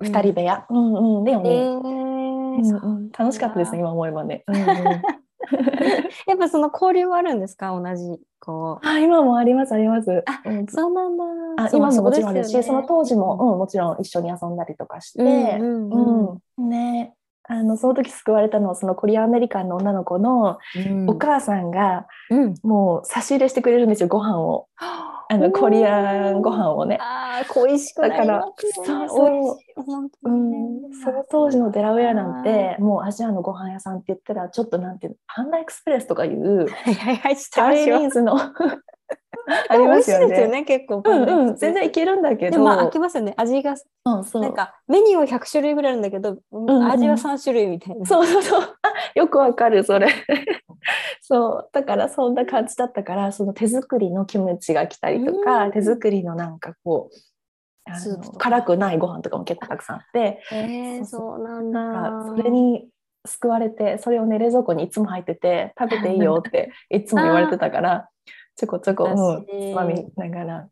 [0.00, 0.66] 二人部屋。
[0.68, 1.24] うんうん。
[1.24, 1.80] で、4え人。
[1.82, 4.44] ーうんうん楽しかったですね、今思えばね。
[4.46, 5.23] うんうん
[6.26, 7.78] やっぱその交流はあるんですか？
[7.78, 8.86] 同じこう。
[8.86, 10.22] あ、今もあります、あります。
[10.26, 10.66] あうん。
[10.66, 11.24] そうなんだ。
[11.64, 12.82] あ今ももちろんあるし、そうですよね。
[12.86, 15.26] その当時も、うん、もちろん一緒に遊んだりとかして、う
[15.64, 16.30] んうん。
[16.30, 16.68] うん。
[16.68, 17.14] ね
[17.46, 24.66] あのその時救われたのはそのコリアンアメリカンの女の子のうんお母さんがうんもう差し入れしてくれるんですよご飯を
[25.28, 26.98] あのコリアンご飯をね。
[27.00, 28.88] ああ、恋しくなりますよね。
[28.88, 38.00] だからそうそうん、その当時のデラウェアなんてもうアジアのご飯屋さんって言ったらちょっとなんていうのパンダエクスプレスとかいうチャイ。
[38.00, 38.36] ニーズの
[39.68, 41.02] あありますよね美味しいですよね、結構。
[41.04, 43.34] うんうん、全然いけるんだけどでもまあ飽きますよね。
[43.36, 43.84] 味が、そ
[44.20, 48.06] うそうなんかメニューは100種類ぐらいあるんだけど、ん味は3種類みたいな。
[48.06, 48.62] そうそうそう。
[48.62, 50.08] あ よくわかる、それ。
[51.20, 51.68] そう。
[51.72, 62.34] だから、そんな感じだったから、その手作りのキムチが来たりとか、うん手作りのなんかこう、辛くないご飯とかも結構たくさんあって、えー、そそうなんだ。
[62.36, 62.88] それに
[63.26, 68.08] 救われて、それをね、冷蔵庫にいつも入ってて、食べていいよっていつも言われてたから、
[68.56, 70.68] ちょこちょこ、つまみながら、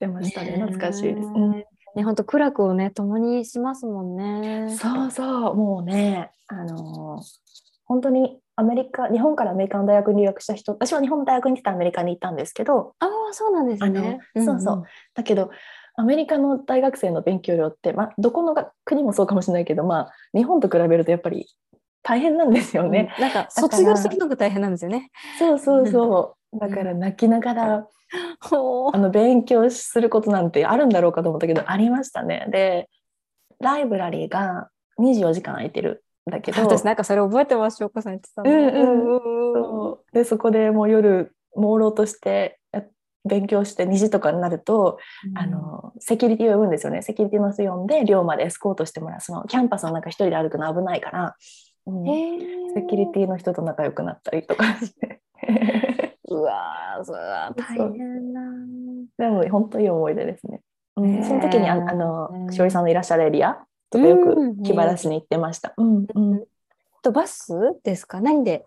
[0.00, 0.52] 出ましたね。
[0.52, 1.30] ね懐かしいです。
[1.32, 4.76] ねね、本当苦楽をね、共にしますもんね。
[4.76, 7.44] そうそう、もうね、あのー
[7.86, 14.18] 本当にアメリカ、日本からアメリカの大学に留学した人、私は日本の大学に行ってたアメリカに行ったんですけど、ああ、そうなんですね。
[14.34, 14.82] あのそうそうん
[15.14, 15.50] だけど、
[15.96, 21.46] アメリカの大学生の勉強量って、まあ、どこのが国もそうかもしれないけど、まあ、日本と比べるとやっぱり
[22.02, 23.14] 大変なんですようんね。
[23.18, 25.10] なんか卒業するのが大変なんですよね。
[25.38, 26.36] そうそうそう。
[26.60, 27.86] だから泣きながら
[28.40, 32.46] ほあの勉強することなんてあるんだろうかと思ったけど、ありましたね。
[32.50, 32.88] で、
[33.60, 34.68] ライブラリーが
[35.00, 38.50] 24時間空いてるんだけど、私なんかそれ覚えてます、しょうこさん言ってたの。
[38.50, 42.82] うんでそこでもう夜朦朧としてや
[43.24, 44.98] 勉強して2時とかになると、
[45.34, 47.02] あのセキュリティを呼ぶんですよね。
[47.02, 49.20] セキュリティの人呼んで寮までエスコートしてもらう。
[49.20, 51.36] そのキャンパスの中一人で歩くの危ないから、
[51.86, 52.04] うん。
[52.74, 55.20] セキュリティの人と仲良くなったりとかして
[56.38, 58.40] うわー、そ大変だ。
[59.18, 60.60] でも本当にいい思い出ですね。
[60.96, 63.58] その時にああのしおりさんのいらっしゃるエリア
[63.90, 65.74] とかようんく気晴らしに行ってました。
[65.76, 66.44] うんうん。
[67.02, 68.20] とバスですか？
[68.20, 68.64] 何で？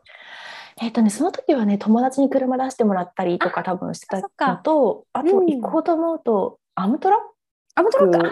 [0.80, 5.45] えっ、とね、その時はね、友達に車出してもらったりとか多分してたのと、あとうん。
[5.47, 7.17] 行こうと思うと、アムトラ
[7.75, 8.17] アムトラック？
[8.17, 8.27] はい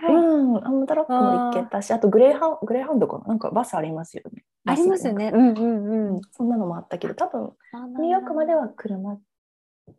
[0.00, 0.24] はいはい。
[0.24, 3.24] うん、アムトラックも行けたし、あとグレーハウングレーハウンドかな？
[3.28, 4.44] なんかバスありますよね。
[4.72, 5.30] ありますよね。
[5.34, 6.20] うんうんうん。
[6.32, 7.52] そんなのもあったけど、多分
[7.98, 9.16] ニューヨークまでは車。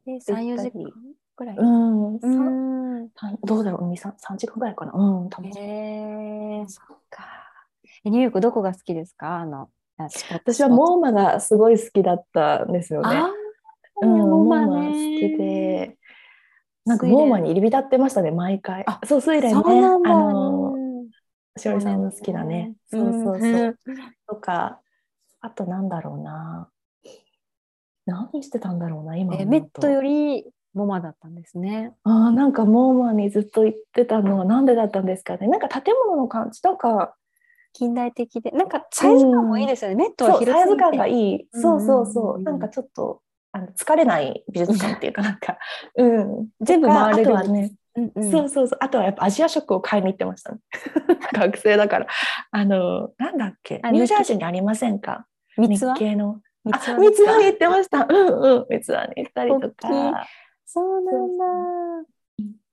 [0.06, 0.92] で3、4時間
[1.36, 1.58] ぐらい。
[1.58, 3.10] うん、うさん。
[3.16, 4.94] さどうだろう、2、3, 3時間ぐらいかな？
[4.94, 5.50] うん、多分。
[5.52, 7.24] へえ、そっか。
[8.04, 9.38] えニューヨークどこが好きですか？
[9.38, 9.70] あの、
[10.32, 13.22] 私はモーマがすごい好きだったんですよね。
[14.02, 15.98] うん、モーマね好きで、
[16.86, 18.84] なんかモーマに入り浸ってましたね、毎回。
[18.88, 19.62] あそう、スイレンね。
[19.64, 20.80] あの、うん
[21.58, 22.74] しおりさんの好きなね。
[22.90, 23.78] そうそうそう。
[24.40, 24.80] んとか、
[25.42, 26.70] あとなんだろうな。
[28.06, 29.36] 何してたんだろうな、今。
[29.36, 31.94] えメットよりモマだったんですね。
[32.04, 35.48] あーなんかモーマにずっと行ってたのはなんでだったんですかね。
[35.48, 37.16] なんか建物の感じ、なんか、
[37.74, 38.52] 近代的で。
[38.52, 39.96] なんかサイズ感もいいですよね。
[39.96, 41.48] メットはサイズ感がいい。
[41.54, 42.24] そうそうそう。
[42.24, 43.22] うんうんうんうんなんかちょっと、
[43.52, 45.58] あの疲れない美術館っていうかなんか、
[45.96, 46.48] うん。
[46.62, 47.74] 全部回れるね、
[48.16, 48.80] うんうんそうそうそう。
[48.82, 50.60] あとはやっぱアジア食を買いに行ってました、ね。
[51.34, 52.08] 学生だから。
[52.52, 53.80] あの、なんだっけ？
[53.84, 55.26] あニュージャージーにありませんか？
[55.58, 56.42] 三つ系の。
[56.72, 58.08] あ、三つは三つ葉に行ってました。
[58.10, 58.66] うんうん。
[58.70, 60.28] 三つ葉に行ったりとか。
[60.66, 61.46] そうなんだ。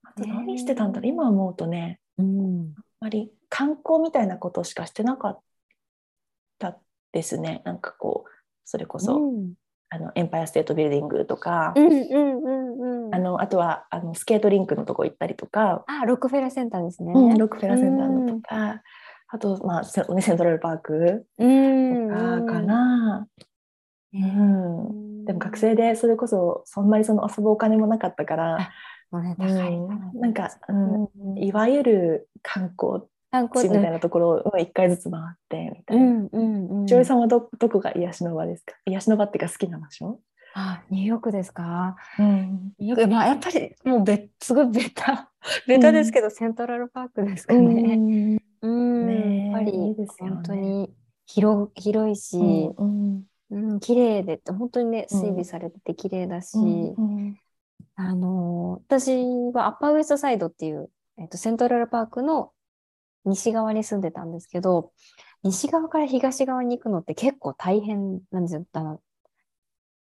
[0.05, 1.11] あと何してたんだろう？
[1.11, 2.75] 今思うとね、うん。
[2.77, 5.41] あまり観光みたいなことしかしてなかっ
[6.59, 6.79] た
[7.13, 7.63] ですね。
[7.65, 8.31] なんかこう、
[8.65, 9.55] それこそ、うん
[9.89, 12.66] あのエンパイアステートビルディングとか、うんうんうんうん。
[13.13, 17.13] あのあとはあのスケートリンクのとこ行ったりとか、あ、ロックフェラーセンターですね。
[17.15, 18.83] うんロックフェラーセンターのとか、
[19.29, 22.09] あと、まあ、セントラルパークうん。
[22.09, 23.27] とかかな。
[24.15, 24.17] う。
[24.17, 28.59] うんでも学生でそれこそそんなにその遊ぶお金もなかったから、
[29.13, 29.77] ね、う高い。
[29.77, 33.03] んなんか、ううんん、いわゆる観光
[33.33, 36.05] 観光地みたいなところを一回ずつ回ってみたいな。
[36.05, 36.89] うんうんうん。
[36.89, 38.75] しおりさんはどどこが癒しの場ですか？
[38.87, 40.21] 癒しの場っていうか好きな場所、
[40.59, 41.97] あ、ニューヨークですか？
[42.19, 42.73] うん。
[42.79, 45.31] ニューヨーク、まあ、やっぱり、もうべ、すごいベタ、
[45.67, 48.41] ベタですけど、セントラルパークですかね。
[48.63, 50.91] うん、ねえやっぱり本当に
[51.27, 55.21] 広広いし、うんうん、綺麗で本当にねうん。
[55.21, 57.39] 整備されてて綺麗だし、うん
[57.97, 62.53] あのー私はアッパーウエストサイドっていう、えっと、セントラルパークの
[63.25, 64.93] 西側に住んでたんですけど
[65.43, 68.65] 西側から東側に行くのって結構大変なんですよ。
[68.73, 69.01] あの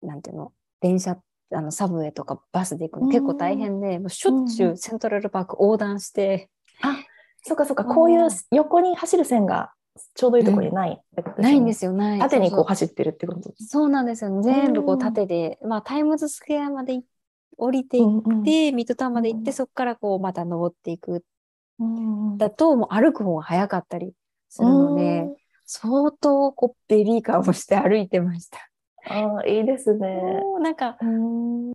[0.04, 0.52] なんていうの？
[0.80, 1.18] 電車
[1.54, 6.50] あのサブウェイとかバスで行くの結構大変で、もうしょっちゅうんうセントラルパーク横断して、
[7.44, 7.84] そうかそうか。
[7.84, 9.72] こういう横に走る線が
[10.16, 12.14] ちょうどいいところにないってことないんでよすよ、ない。
[12.14, 14.42] ね縦にこう走ってるってことそうなんですよ。
[14.42, 15.00] 全部こううん。
[15.00, 17.04] 縦で、まあタイムズスクエアまでい
[17.58, 18.44] 降りていっうんうん。
[18.44, 21.26] て、ミッドタウンまで行って、うんそこからこうまた登っていく。
[21.80, 24.14] うんだと、もう歩く方が早かったり
[24.50, 25.28] するので、
[25.66, 28.71] 相当こうベビーカーをして歩いてました。
[29.08, 30.08] ああいいですね。
[30.42, 31.74] もうなんか、うん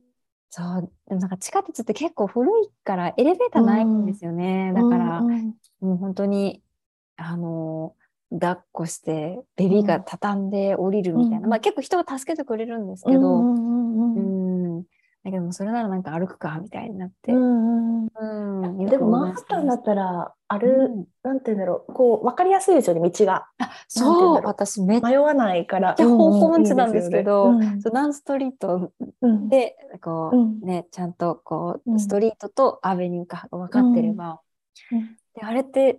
[0.51, 4.72] そう、なんか地下鉄って結構古いからエレベーターないんですよね。
[4.74, 6.62] だから、うんうんもう本当に、
[7.16, 7.95] あの
[8.31, 11.39] 抱っこして、ベビーカー畳んで降りるみたいな。
[11.39, 13.86] うんまあ結構人が助けてくれるんですけど、うんうんうんうん。
[15.27, 17.33] だけどもそれならなんか歩くかみたいになって。
[17.33, 18.07] うん
[18.87, 21.05] でもマンハッタンだったらある、うん。
[21.24, 23.49] なんて言うんだろうこう分かりやすいですよね道が。
[23.89, 25.97] そう私め迷わないから。
[25.99, 27.83] ゃ方向音痴なんですけど、うん。
[27.83, 28.93] そうナンストリート
[29.49, 30.61] でこう、うん。
[30.61, 32.01] ねちゃんとこううん。
[32.01, 34.41] ストリートとアベニューか分かってれば、
[34.93, 35.16] うん。
[35.35, 35.99] であれって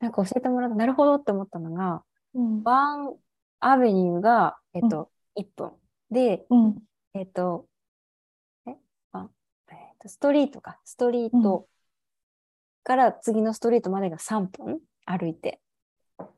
[0.00, 2.02] なんか教えてもらってなるほどって思ったのが
[2.34, 2.62] うん。
[2.62, 3.14] ワン
[3.60, 5.72] アベニューが、えっと1分
[6.10, 6.46] で、
[7.12, 7.66] えっと
[10.08, 11.66] ストリートかストリート
[12.84, 15.60] から次のストリートまでが3分歩いて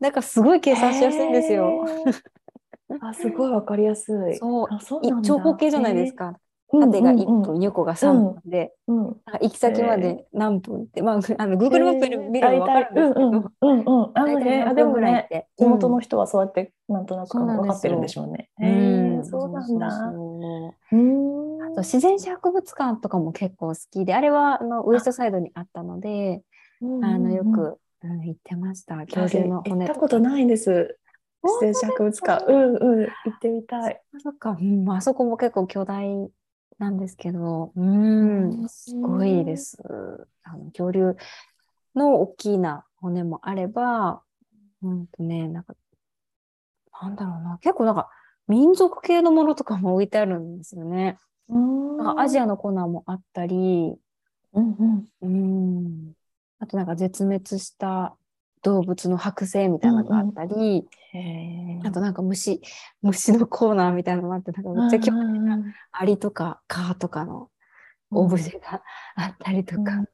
[0.00, 1.84] だからすごい計算しやすいんですよ。
[3.00, 4.38] あすごい分かりやすい。
[4.38, 6.14] そう長方形じゃないです。
[6.14, 6.38] か。
[6.80, 13.26] 縦が1うんうん分、横が3分で、行き先まで何分って、まあ、あの Google マップで見れば分かるんですけど、
[13.60, 15.48] うんうん大体何ねあでも分ぐらいっねて。
[15.56, 18.50] 地元の人はそうやってなんとなく分かってるんでしょうね。
[19.24, 19.86] そうなんだ。
[19.86, 20.10] あ
[21.74, 26.42] と自然史博物館とかも結構好きで、あれはあのウエストサイドにあったので、
[26.80, 28.96] あのよく、うん、行ってました。
[28.96, 29.92] 恐私竜の行骨とか。
[29.92, 30.98] ったことないんです。
[31.42, 32.44] 自然史博物館。
[32.46, 34.00] うんうん行ってみたい。
[34.14, 36.30] あそっか、うん、あそこも結構巨大
[36.78, 39.78] なんですけど、うん、すごいです。
[40.42, 41.16] あの恐竜
[41.94, 44.22] の大きな骨もあれば、
[44.82, 45.74] うんとね、なんか、
[47.00, 48.10] なんだろうな、結構なんか
[48.48, 51.18] 民族系のものとかも置いてあるんですよね。
[51.48, 53.94] なんかアジアのコーナーもあったり、
[54.52, 55.08] うんうん。
[55.22, 56.12] うん、
[56.58, 58.16] あとなんか絶滅した
[58.64, 61.86] 動物の剥製みたいなのがあったり、へー。
[61.86, 62.60] あとなんか虫、
[63.02, 65.58] 虫のコーナーみたいなのもあって、なんかめっちゃ興味な
[65.92, 67.50] アリとかカとかの
[68.10, 68.82] オブジェが
[69.16, 70.04] あったりとか。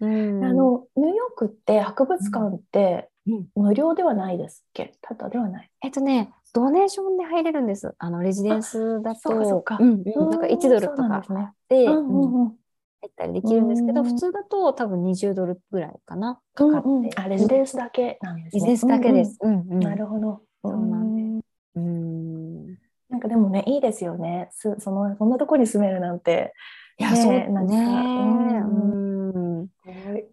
[0.00, 0.44] うん。
[0.44, 3.46] あのニューヨークって博物館ってうん。
[3.54, 4.94] 無料ではないですっけ？
[5.02, 5.70] ただではない。
[5.82, 7.94] えっとね、ドネーションで入れるんです。
[7.98, 9.76] あのレジデンスだそうかそうか。
[9.78, 10.30] と、うんうん。
[10.30, 11.52] なんか1ドルとかですね。
[11.70, 12.08] うん。
[12.08, 12.54] うん
[13.00, 16.40] 入ったりできるんですけど、うん普通だと多分20ドルぐらいかな。
[16.54, 16.88] かかって。
[16.88, 18.60] うんうんあレジデンスだけなんですね。
[18.60, 19.38] レジデンスだけです。
[19.40, 19.80] うんうんうんうん。
[19.80, 20.40] なるほど。
[20.62, 21.40] そうなんん
[21.76, 22.66] うん
[23.08, 24.48] なんかでもねいいですよね。
[24.50, 26.52] すそのそんなとこに住めるなんて。
[26.98, 27.78] いや、ねえそうなんかね。
[27.78, 29.60] うんうん。
[29.60, 29.68] うん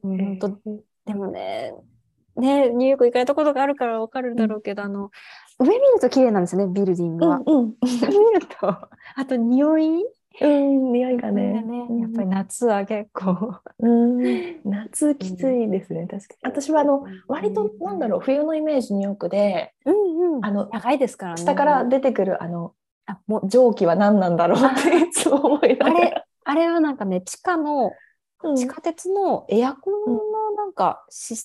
[0.02, 0.60] 本当
[1.06, 1.74] でもね、
[2.36, 5.12] ね、ニューヨーク行かれたことがあるからわかるんだろうけど、あの、
[5.60, 7.42] 上見ると綺麗なんですよね、ビルディングは。
[7.46, 8.90] うん下見ると、あ
[9.28, 10.04] と匂い
[10.42, 11.62] うん匂いがね。
[11.62, 13.60] ねやっぱり夏は結構。
[13.80, 16.40] うん夏きついですね、確かに。
[16.44, 20.46] 私はあの割となんだろう冬のイメージニューヨークでうんうん。
[20.46, 21.42] あの高いですからね。
[21.42, 22.74] 下から出てくるあの
[23.06, 25.98] あ、もう、蒸気は何なんだろうっていつも思いながら。
[25.98, 27.92] あれ、あれはなんかね、地下の、
[28.44, 31.36] うん地下鉄のエアコンのなんか、し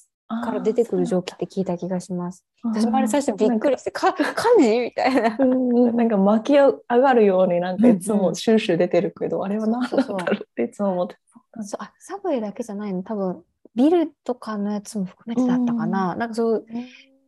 [0.45, 2.45] から出てくる蒸気って聞いた気がします。
[2.63, 4.25] 私もあれ最初びっくりして、か、 火
[4.59, 5.37] 事みたいな。
[5.39, 11.17] なんか巻き上がるようになんかいつもシューシュー出てるけど、あれは何なんだろうっていつも思って
[11.63, 13.03] そうあサブウェイだけじゃないの？
[13.03, 16.81] 多分ビルとかのやつも含めてだったかな、なんかそうい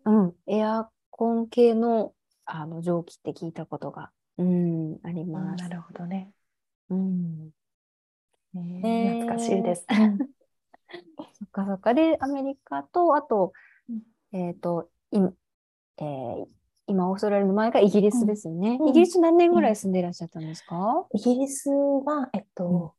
[0.07, 2.13] う、うん、エアコン系の
[2.45, 5.63] あの蒸気って聞いたことがうん、あります。
[5.63, 6.31] なるほどね。
[6.91, 7.51] うん、
[8.55, 9.87] ね懐かしいです。
[11.39, 11.95] そっかそっか。
[11.95, 13.53] で、アメリカと、あと
[13.89, 14.03] うん、
[14.39, 16.47] えっ、と、いえー
[16.89, 18.77] 今、オーストラリアの前がイギリスですよね。
[18.81, 18.89] うん。
[18.89, 22.47] イギリス何年ぐらい住んでいらっしゃったんですか、イギリスは、えっうん。
[22.55, 22.95] と、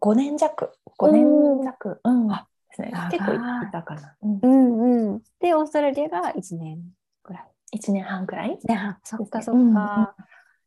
[0.00, 2.92] 5年弱、5年弱、うん、あですね。
[3.10, 3.38] 結構い
[3.72, 4.16] たかな。
[4.22, 4.38] うん。
[4.40, 5.22] うんうん。
[5.40, 6.80] で、オーストラリアが1年
[7.24, 7.48] ぐらい。
[7.72, 8.50] 1年半くらい？
[8.50, 10.14] ね、そっかそうんっか。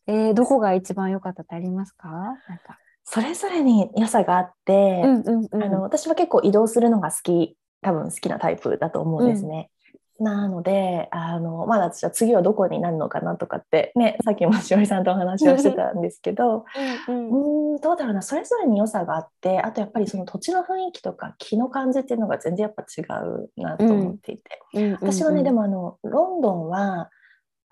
[0.08, 2.10] えーどこが一番良かったってありますか？
[2.10, 2.78] なんか。
[3.04, 5.64] それぞれに良さがあって、うんうんうん。
[5.64, 9.70] あの私は結構移動するのが好き多分好きなタイプだと思うんですね。
[10.20, 16.66] なのであのまだ私は次はどこになるのかなとかってねさっきもしおりさんとお話をしてたんですけど
[17.08, 17.28] うん
[17.74, 24.44] うーんどうだろうなそれぞれに良さがあってあとやっぱりその土地の雰囲気とか気の感じっていうのが全然やっぱ違うなと思っていて、
[24.76, 24.92] うん。
[24.94, 27.10] 私はね、でも、もあのロンドンは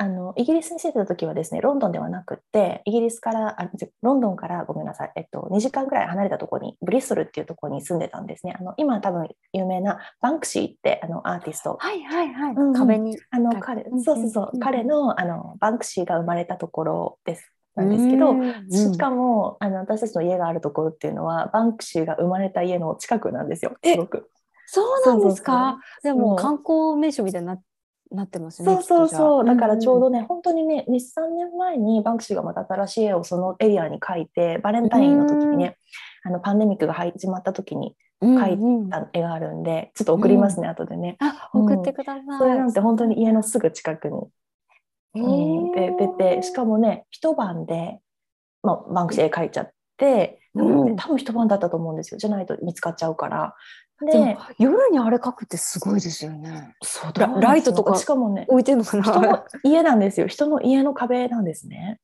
[0.01, 3.69] あのイギリスに住んでた時はですねロンドンではなくってイギリスからあ
[4.01, 8.55] ロンドンからごめんなさい、えっと、2時間ぐらい離れたところにブリストルっていうところに住んでたんですね。
[8.57, 11.75] あの今多分有名なバンクシーってあのアーティスト。
[11.79, 12.53] はいはいはい。
[12.53, 12.67] うん。
[12.69, 13.11] うん壁に。
[13.11, 13.19] はい。
[13.31, 17.51] あの彼うんそうそうそう、うん彼のあのバンクシーが生まれたところです。
[17.75, 18.33] なんですけど、
[18.91, 23.75] しかもあの私たちの家があるところっていうのはバンクシーが生まれた家の近くなんですよ。
[23.81, 24.29] えすごく。
[24.65, 25.79] そうなんですか？
[26.03, 27.59] でも観光名所みたいにな
[28.11, 28.65] なってますね。
[28.65, 30.05] そうそうそう、だからちょうど。
[30.07, 35.77] どね、本当にね、2、3年前にバンクシーがまた新しい絵をそのエリアに描いて、バレンタインの時にね、
[36.23, 41.17] あのパンデミックが始まった時にうん描いうんた絵があるんで、ちょっと送りますね、後でね。
[41.19, 42.23] あ、送ってください。
[42.39, 44.27] それなんて本当に家のすぐ近くに、
[45.15, 47.99] えうんで出て、しかもね、一晩で、
[48.63, 52.17] まあ、バンクシー絵描いちゃって、うん多分一晩だったと思うんですよ。
[52.17, 53.55] じゃないと見つかっちゃうから。
[54.01, 56.75] で夜にあれ書くってすごいですよね。
[56.81, 59.45] そうラライトとかしかもね、置いてんのか人のな。
[59.63, 60.27] 家なんですよ。
[60.27, 61.99] 人の家の壁なんですね。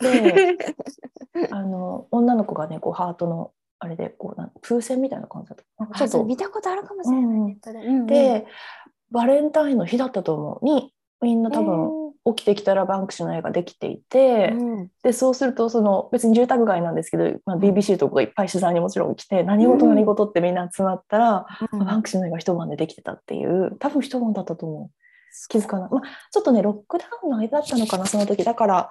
[0.00, 0.58] で、
[1.50, 5.64] あの女の子がね、こうハートのあれでこうなん風船みたいな感じだった。
[5.64, 7.24] ちょっとちょっと見たことあるかもしれない。
[7.24, 8.46] うんネットでうんで、
[9.10, 14.88] バレンタインの日だったと思うにみんな多分起きてきたらバンクシーの絵ができていて、うん。
[15.02, 21.84] でそうするとその別に住宅街なんですけど、まあ、BBC とかがいっぱい取材にもちろん来て、何事何事ってみんな集まったら、うん。
[21.84, 24.90] バンクシーの絵が一晩でできてたっていう多分一晩だったと思う。
[25.48, 25.90] 気づかない。
[25.90, 26.00] まあ、
[26.30, 28.44] ちょっとね、ロックダウンの間だったのかな、その時。
[28.44, 28.90] だから、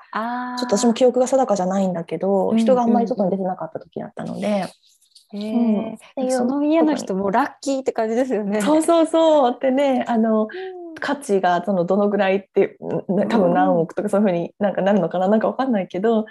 [0.60, 4.68] ちょっと私も記憶が定かじゃないんだけど、うん人があんまり外に出てなかった時だったので、へ
[5.34, 5.94] うん。
[5.94, 5.96] ー。
[5.96, 8.62] っていうその家の人もラッキーって感じですよね。
[8.62, 9.54] そうそうそう。
[9.56, 10.48] ってね、あの、
[11.04, 12.78] 価値がそのどのぐらいって、
[13.10, 16.26] ね多分何億とかそういうふうになんかなるのかな、なんかわかんないけど、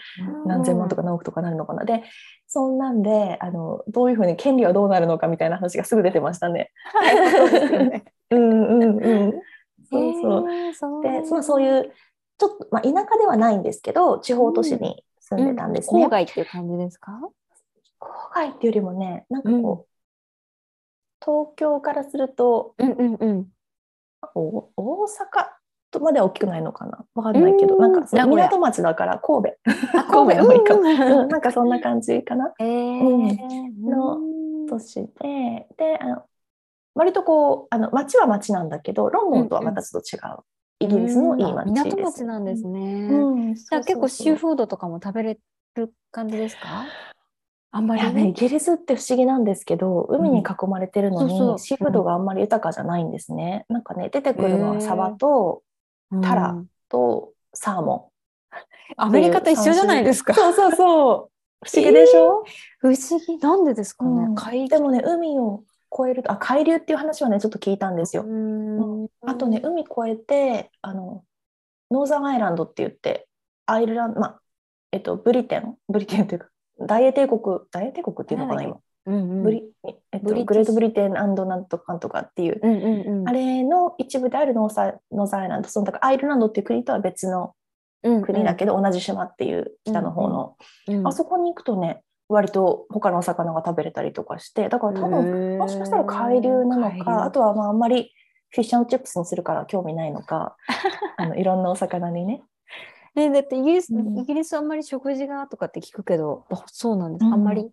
[0.46, 1.84] 何千万とか何億とかなるのかな。
[1.84, 2.02] で、
[2.48, 6.70] そんなんで、あの、どういうふうに権利はどうなるのかみたいな話がすぐ出てましたね。
[8.30, 9.42] そ うんうんうん。
[9.90, 11.02] そうそう。
[11.02, 11.92] で、まあ、そういう
[12.38, 16.06] ちょっと、まあ、田舎ではないんですけど地方都市に住んでたんですね。
[16.06, 17.20] 郊外っていう感じですか？
[18.00, 19.92] 郊外っていうよりもねなんかこう、
[21.24, 23.46] 東京からするとうんうんうん。
[24.34, 25.46] お大阪
[25.90, 27.04] とまでは大きくないのかな？
[27.14, 27.74] わかんないけど。
[27.74, 27.80] うん。
[27.80, 29.56] なんか港町だから神戸。
[29.98, 32.52] あ 神戸の方がいいかも、うんうんなんかそんな感じかな。
[32.58, 33.26] えうん。
[33.28, 34.66] ーのうん。
[34.66, 35.68] 都市で。
[35.76, 36.22] であの
[36.94, 40.44] 割とこうあの町は町なんだけどロンドンとはまたちょっと違う、
[40.80, 41.84] イギリスのいい町です。
[41.96, 43.08] 港町なんですね。
[43.10, 45.38] うん、じゃあ結構シーーフードとかも食べれ
[45.74, 46.84] る感じですか？
[47.74, 51.58] あんまりね、イギリスって不思議なんですけど海に囲まれてるのに、そうそう。
[51.58, 53.64] シーフードがあんまり豊かじゃないんですね。
[53.68, 55.62] なんかね出てくるのはサバと
[56.22, 58.12] タラうんとサーモ
[58.98, 60.34] アメリカと一緒じゃないですか。
[60.34, 60.36] ン。。
[60.36, 61.28] そうそうそう。
[61.64, 62.44] 不思議でしょ、
[62.78, 62.96] 不思
[63.26, 63.38] 議。
[63.38, 64.10] なんでですかね？
[64.10, 64.34] うん。
[64.34, 65.62] 海でもね海を
[65.98, 68.24] 越えるとあ海流っていう話はねちょっと聞いたんですよ。
[68.26, 69.06] うん。
[69.24, 71.24] あとね、海越えてあの
[71.90, 73.28] ノーザンアイランドって言って
[73.64, 74.40] アイルランドまあ
[74.90, 75.76] えっとブリテン？
[75.88, 76.48] ブリテンというか
[76.80, 79.64] 大英帝国大英帝国っていうのかな今、ブリ
[80.12, 81.44] えグレートブリテンなんと
[81.78, 82.60] かなんとかっていう、
[83.26, 87.54] あれの一部であるノーサノーザイランドそのだからアイルランドっていう国とは別の
[88.04, 90.56] うん国だけど、同じ島っていう北の方の、
[90.88, 98.12] うんあそこに行くとね割と他のお魚が食べれたりとかしてだから多分もしかしたら海流なのかあとはまああんまり
[98.50, 100.56] フィッシュチップスにするから興味ないのか
[101.16, 102.42] あのいろんなお魚にね
[103.14, 107.24] ね、だってイギリス、うんイギリスあんまり食事がとかって聞くけど、あそうなんです。
[107.26, 107.70] うんあんまり？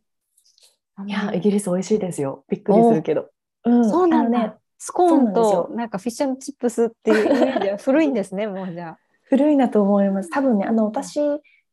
[1.07, 3.29] いやイギリス美味しいですよびっくりするけど、
[3.63, 4.39] うんそうなんだ。
[4.39, 8.97] ねスコーンとよなんかフィッシュチップスっていうイメージは古いんですね、もうじゃあ。
[9.23, 11.19] 古いなと思います多分ねあの私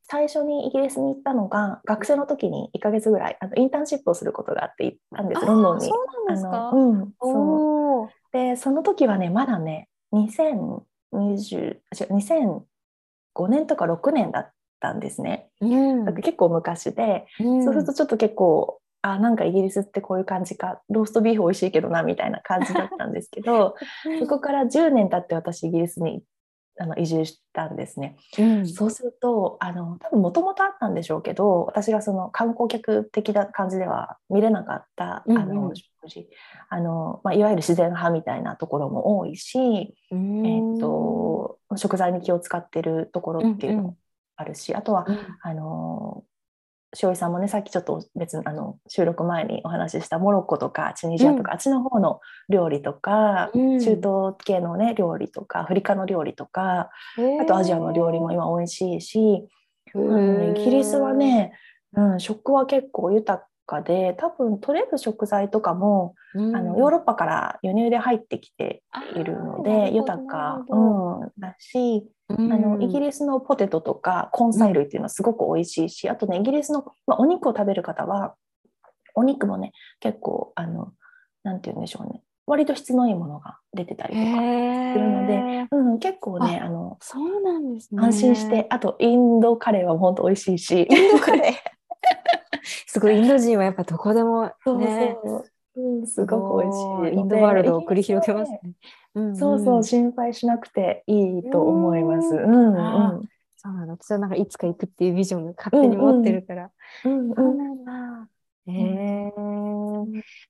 [0.03, 5.87] 最初にイギリスに行ったのが学生の時に1ヶ月ぐらいあのインターンシップをすることがあって行ったんですロンドンに。
[5.87, 6.69] そうなんですか？
[6.69, 8.09] あのうん、そう。
[8.33, 10.83] でその時はねまだね2020
[11.14, 11.79] 違
[12.45, 12.67] う
[13.37, 15.49] 2005年とか6年だったんですね。
[15.61, 23.76] うんだから結構昔で、うんそうするとちょっと結構あなんかイギリスってこういう感じかローストビーフ美味しいけどなみたいな感じだったんですけど
[24.18, 26.22] そこから10年経って私イギリスに
[26.79, 28.16] あの移住したんですね。
[28.39, 28.68] うん。
[28.68, 35.43] そうするとあの多分もともとあったんでしょうけど私がその観光客的な感じでは見れなかった、うんうん。
[35.43, 36.29] あの食事
[36.68, 43.97] あの、まあ、いわゆる自然派みたいなところも多いし、えー、と食材に気を使ってるところっていうのも
[44.37, 45.18] あるし、あとはうん。
[45.43, 46.24] あの
[46.95, 53.80] しおりさんもねさっきちょっと別にあの収録前にお話ししたモロッコとかチュニジアとか、あっちの方の料理とか、うん。
[53.80, 56.91] 中東系のね料理とかアフリカの料理とか
[57.41, 59.49] あとアジアの料理も今美味しいし、
[59.95, 61.53] あのねイギリスはね、
[61.93, 66.57] うん、食は結構豊かで多分取れる食材とかも、うん。
[66.57, 68.83] あのヨーロッパから輸入で入ってきて
[69.17, 72.53] いるので豊なかうん、だし、うん。
[72.53, 78.35] あのイギリスのポテトとか根菜類っていうのはすごく美味しいし、あとねイギリスの、まあ、お肉を食べる方は
[79.14, 80.93] お肉もね結構あの
[81.43, 82.23] なんて言うんでしょうね。
[82.49, 88.01] 割と質のいいものが出てたりとか、へするのでーうん、結構ねあのそうなんですね。
[88.01, 90.87] 安心して、あとインドカレーは本当美味しいし。
[90.89, 91.53] インドカレー
[92.87, 95.45] すごいインド人はやっぱどこでもそうねそ
[95.77, 98.61] う、うん、すごく美味しいインドワールドを繰り広げますね。
[99.14, 102.35] うんんそうそう、心配しなくていいと思います。
[102.35, 103.93] うんあうんそうなの。
[103.95, 106.71] 私はなんかいつか行くっていうビジョンが勝手に持ってるから。
[107.05, 108.29] うんそうなんだ。
[108.69, 109.33] へえ。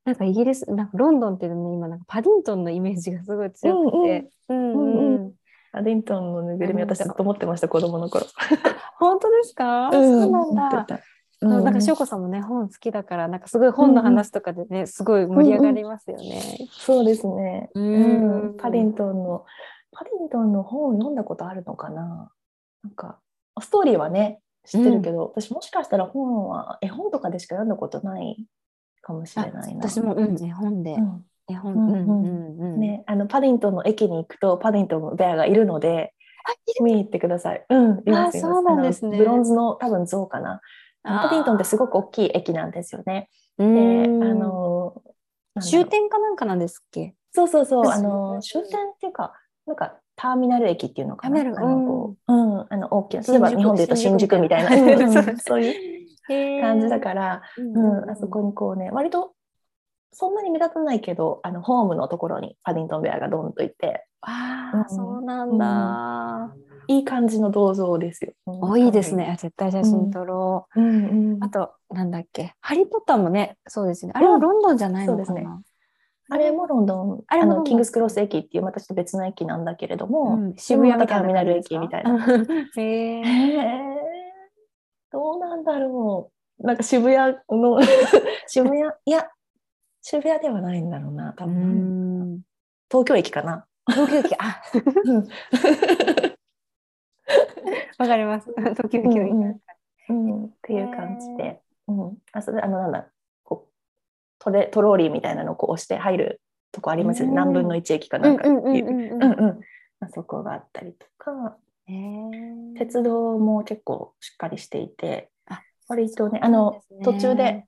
[0.04, 4.30] なんかイギリス、なんかロンドンっていうのね、今なんかパディントンのイメージがすごい強くて。
[4.48, 5.32] うんうんうん。
[5.72, 8.24] パディントンのぬいぐるみうん私ずっと持ってました子供の頃。
[8.98, 9.90] 本当ですか？
[9.92, 10.86] そうなんだ。
[11.42, 11.74] うなん。
[11.74, 16.68] かしょょうこさんもね本好きだからなんかすごい本の話とかでねすごい盛り上がりますよね。
[16.70, 17.70] そうですね。
[17.74, 18.46] ううん。
[18.48, 19.44] ん、パディントンの
[19.92, 22.30] パディントンの本を読んだことあるのかな？
[22.82, 23.18] なんか
[23.60, 28.44] ストーリーはね知ってるけど、私もしかしたら本は絵本とかでしか読んだことない
[29.00, 29.88] かもしれないな。
[29.88, 31.24] 私もうん絵本で、うん。
[31.48, 31.74] 絵本。
[31.74, 32.60] うんうんうん。
[32.60, 36.12] うんね、あのパディントンの駅に行くとパディントンのベアがいるので
[36.82, 37.64] 見に行ってください。
[37.68, 39.16] うん、いますそうなんですね。
[39.16, 40.60] ブロンズの多分像かな。
[41.06, 43.30] パディントンってすごく大きい駅なんですよね。
[43.58, 45.02] うで、んあの
[45.60, 47.14] 終点かなんかなんですっけ？
[47.32, 49.32] そうそうそう、あの終点っていうか、
[49.66, 51.40] なんかターミナル駅っていうのかな？
[51.40, 51.54] あの
[51.86, 54.70] こううん、あの大きな、例えば日本で言うと新宿みたいな、
[55.38, 59.32] そういう感じだから、うん、あそこにこうね、割と
[60.12, 64.96] そんなに目立たないけど、あのホームのところにパディントンベアがドンといて、ああうん。
[64.96, 66.54] そうなんだ。
[66.88, 68.32] いい感じの銅像ですよ。
[68.46, 69.30] うんおいいですね。。
[69.32, 70.80] あ絶対写真撮ろう。
[70.80, 72.54] うんうん、あとなんだっけ？
[72.60, 74.12] ハリーポッターもねそうですね。
[74.14, 75.62] あれはロンドンじゃないのかそうですねな？
[76.28, 82.18] あれもロンドン、あれもキングスクロス駅っていうまたちょっと別の駅なんだけれども、うん渋谷ターミナル駅みたいな。
[82.76, 83.22] へえ。
[85.12, 86.66] どうなんだろう。
[86.66, 87.78] なんか渋谷の
[88.48, 89.28] 渋谷いや
[90.02, 92.40] 渋谷ではないんだろうな多う分、ん。
[92.90, 93.66] 東京駅かな。
[93.88, 94.60] 東京駅あ
[95.04, 95.28] うん
[97.98, 98.52] わかります。
[98.56, 99.60] 東京駅うんみ
[100.08, 100.44] うん。
[100.46, 103.08] っていう感じで、うん、あそれあのなんだ
[103.42, 103.72] こう
[104.38, 106.40] トレトローリーみたいなのをこう押して入る
[106.72, 107.20] とこあります？
[107.22, 109.32] よね、うん何分の1駅かなんかいう、うんうんうんうんうん。
[109.32, 109.60] うん
[109.98, 111.56] あそこがあったりとか。
[111.86, 112.30] へえ。
[112.78, 115.30] 鉄道も結構しっかりしていて。
[115.46, 117.64] あ割とねあのね途中で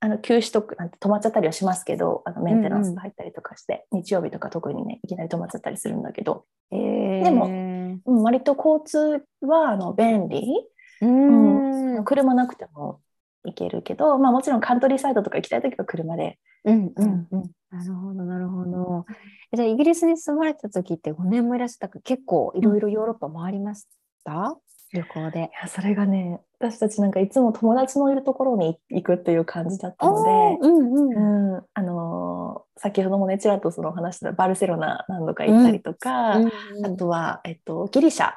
[0.00, 6.76] あの休止とかなんて止まっちゃったりはしますけどあのメンテナンスが入ったりとかして、日曜日とか特にねいきなり止まっちゃったりするんだけど、へ
[7.20, 7.22] え。
[7.22, 7.46] でも
[8.06, 10.42] うん、割と交通はあの便利、
[11.00, 11.96] うん。
[11.96, 13.00] うん車なくても
[13.44, 17.50] 行けるけど、まあ、もちろんカントリーサイドとか行きたい時は車で、うんうんうん。
[17.70, 19.06] なるほどなるほど。
[19.52, 23.86] えじゃあイギリスに住まれた時って5年もいらっしゃったから結構いろいろヨーロッパ回りまし
[24.24, 24.56] た？
[24.92, 25.38] 旅行で。
[25.38, 30.30] いやそれがね私たちなんかいつも友達のいるところに行くっていう感じだったので。
[30.60, 31.54] うんうん。
[31.54, 36.40] うん、あのー先ほどもねちらっとその話したバルセロナ何度か行ったりとか、あ
[36.96, 38.32] とは、えっと、ギリシャ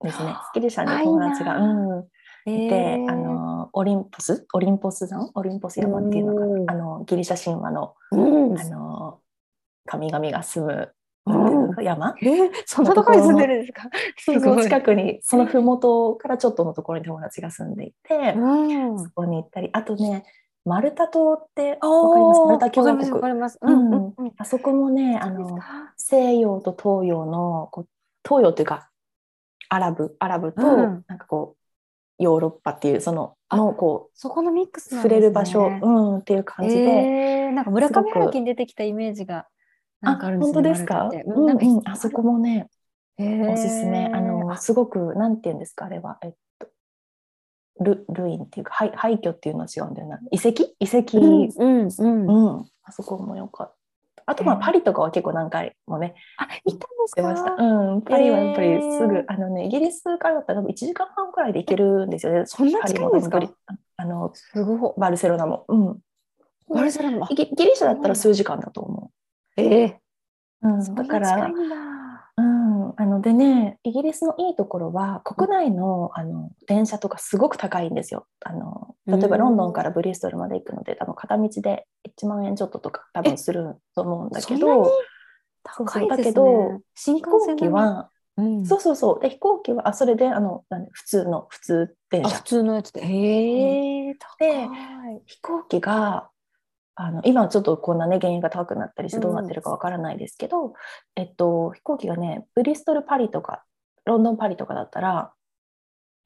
[0.00, 0.36] ですね。
[0.54, 5.30] ギリシャに友達が、うん、あのーオリンポスオリンポス山？
[5.34, 6.66] オリンポス山っていうのかうん。
[6.66, 8.60] なあのギリシャ神話の、うん。
[8.60, 10.92] あのー神々が住む
[11.82, 12.14] 山？
[12.22, 13.88] えーそんなところに住んでるんですか？
[14.18, 18.98] そうそうすごい近くにその麓からちょっとのところに友達が住んでいて、うん。
[18.98, 20.24] そこに行ったりあとね
[20.64, 22.40] マルタ島ってわかります？
[22.40, 23.58] マルタ共和国わかります。
[23.60, 24.18] わうんかります。
[24.18, 24.32] うんうん。
[24.36, 25.58] あそこもねあの
[25.96, 27.88] 西洋と東洋のこう
[28.24, 28.90] 東洋というか
[29.68, 39.46] アラブアラブと、うんなんかこうヨーロッパっていうそのあのこそこのミックスね触れる場所、うん、っていう感じで、えーなんか村上春樹に出てきたイメージが
[40.00, 40.68] なんかあるんです本ね。
[40.68, 42.68] 当ですか、うんなんかうんあそこもね
[43.18, 46.68] へーおすすめあのすごくなんて言うんですかあれは、えっと、
[47.80, 50.74] ルルインっていうか廃廃墟っていうのは違うんだよな遺跡？
[50.80, 52.26] 遺跡、うんうんうん。
[52.26, 54.22] うん、あそこも良かった。
[54.26, 57.50] あとまあパリとかは結構何回もねあ、行ったんです出ました。
[57.50, 57.62] か。
[57.62, 62.42] うん、パリはやっぱりすぐ、あのねイギリスからだったら多分1時間半くらいで行けるんですよね。
[62.46, 63.40] そんな近いんですか？
[63.96, 65.64] あのすごバルセロナも。
[65.68, 65.90] うん。
[66.70, 66.74] い。
[66.74, 67.26] バルセロナ。
[67.28, 69.10] イギギリシャだったら数時間だと思
[69.56, 70.00] ええ。
[70.62, 70.68] う。
[70.68, 71.50] うん、だから。
[72.36, 78.26] うん、あのでね、イギリスのいいところは国内のあの電車とかすごく高いんですよ。
[78.42, 81.86] あの例えばうんロンドンからブリストルまで行くので、あの片道で
[82.18, 84.90] 1万円ちょっととか多分すると思うんだけど、
[85.62, 87.26] 高いねだけど新幹
[87.56, 93.02] 機は、うん、そうそうそう、で飛行機はあそれであの普通の普通電車あ普通のやつで。
[93.04, 95.22] へえ、高い。
[95.26, 96.30] 飛行機が
[97.02, 100.74] あの今はちょっとこんなね原因が高くなったりしてどうなってるかわからないですけど、
[101.16, 103.64] えっと、飛行機がねブリストルパリとか
[104.04, 105.32] ロンドンパリとかだったら、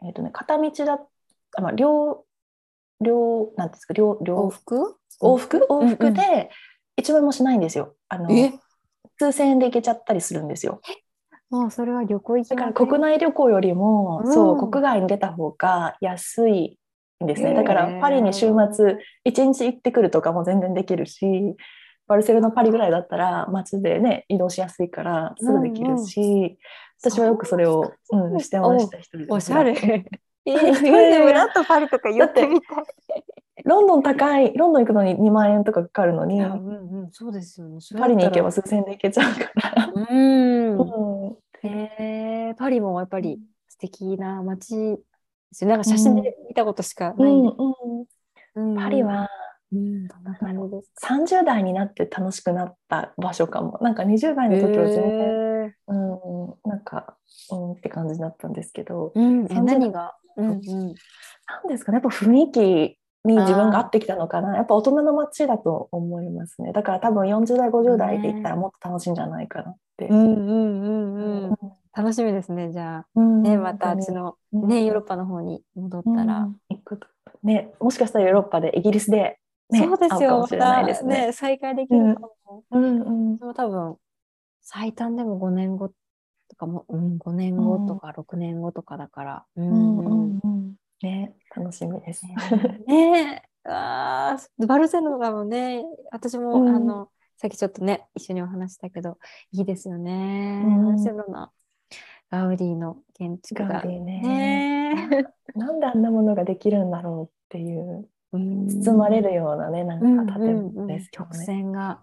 [0.04, 0.98] えっとね、片道だ
[1.56, 2.24] あ、まあ、両
[3.00, 4.96] 両なんですか両両往復？
[5.22, 5.64] 往復？
[5.70, 6.50] 往うん復で
[7.00, 7.94] 1万円もしないんですよ。
[8.08, 8.52] あのえ？
[9.20, 10.80] 数千円で行けちゃったりするんですよ。
[11.50, 14.32] もうそれは旅行行きだから国内旅行よりも、うん。
[14.32, 16.83] そう国外に出た方が安いん
[17.20, 17.54] ですね。
[17.54, 18.96] だからパリに週末
[19.26, 21.26] 1日行ってくるとかも全然できるし、
[22.06, 26.58] バルセロナパリぐらいだったら街でね移動しやすいからすぐできるし、
[27.00, 29.26] 私はよくそれを、そううん、してました一人で。
[29.28, 29.72] おしゃれ。
[29.72, 33.24] 一人でブラッとパリとか寄ってみたい。
[33.64, 37.78] ロンドン高い、ロンドン行くのに2万円とかかかるのに、うんうん、そうですよね。
[37.98, 39.92] パリに行けばそ数千円で行けちゃうから。
[39.94, 40.78] うん。
[40.78, 41.36] うん
[41.66, 44.98] へえパリもやっぱり素敵な街
[45.54, 45.70] ですよ。
[45.70, 47.30] なんか写真で見たことしかない。
[47.30, 47.54] うんうん
[48.56, 49.28] うんパリ、は
[49.72, 50.90] うん、どんな感じです？
[50.94, 51.14] か。
[51.16, 53.78] 30代になって楽しくなった場所かも。
[53.80, 55.12] なんか20代の時は全然、へ
[55.66, 57.16] えうん、なんか、
[57.50, 62.60] うんって感じだったんですけど、うん、え30何が、うんうん、なんですかね、やっぱ雰囲気
[63.24, 64.54] に自分が合ってきたのかな。
[64.54, 66.72] やっぱ大人の街だと思いますね。
[66.72, 70.06] だから多分40代、50代で行ったらもっと楽しいんじゃないかなって。
[70.06, 71.56] うんうんうんうん。
[71.96, 72.72] 楽しみですね。
[72.72, 76.40] じゃあ、うんね、またあっちの、の、ね、ヨーロッパの方に戻ったら。
[76.40, 77.06] うん行くと
[77.42, 79.38] ね、もしかしたらヨーロッパでイギリスで、
[79.70, 80.40] ね、そうですよ。
[80.40, 81.26] またですね。
[81.26, 82.64] ね、再会できるかも。
[82.70, 83.96] うんうんでも多分、
[84.62, 85.90] 最短でも5年後
[86.48, 89.44] とかも、うん、5年後とか6年後とかだから。
[89.56, 92.24] ううんんううんんうんね、楽しみです。
[92.86, 99.18] ねえ、あーバルセロナもね、私も、うんあの、さっきちょっとね、一緒にお話したけど、
[99.52, 100.62] いいですよね。
[100.64, 101.50] うんバルセロナ、
[102.34, 103.82] ガウディの建築が。
[103.84, 105.24] ねね
[105.54, 108.36] なんであんなものができるんだろうっていうえ
[108.82, 111.44] 包まれるようなね、なんか建物ですよ曲ね。
[111.44, 112.02] 線が。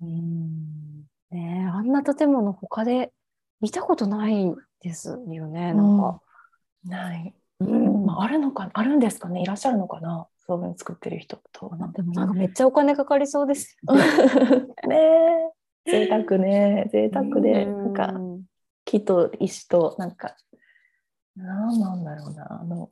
[0.00, 3.10] うんうんねえ、あんな建物他で
[3.62, 6.20] 見たことないですよね、なんか。
[6.84, 7.34] ない。
[7.60, 11.70] うんまあ、あるのかあるんですかねいらっしゃるのかなそういうの作ってる人と。
[11.94, 15.52] でもなんかめっちゃお金かかりそうですよね。
[15.86, 18.20] 贅沢ね贅沢でうんなんか
[18.92, 20.36] 木と石となんか
[21.34, 22.60] なんなんだろうな。
[22.60, 22.90] あの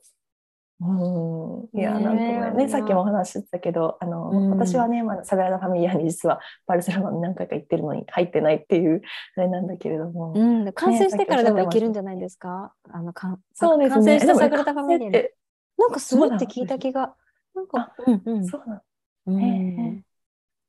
[0.83, 1.79] うん。
[1.79, 2.69] いやなんともね。
[2.71, 4.51] さっきもお話ししてたけどあの、うん。
[4.51, 9.03] 私はね、まあ、サグラダ・ファミリアに実はバルセロナに何回か行ってるのに入ってないっていう
[9.37, 11.77] あれなんだけれども、うん、完成してからでもさっきおっしゃってました。
[11.77, 12.73] いけるんじゃないですか？
[12.91, 13.95] あのかんそうですね。
[13.95, 15.17] 完成したサグラダ・ファミリアに。
[15.17, 15.35] え
[15.77, 17.15] なんかするって聞いた気が。
[17.55, 18.47] なんか、うんうん。
[18.47, 18.83] そうなん。
[19.27, 19.43] うん。
[19.43, 20.03] え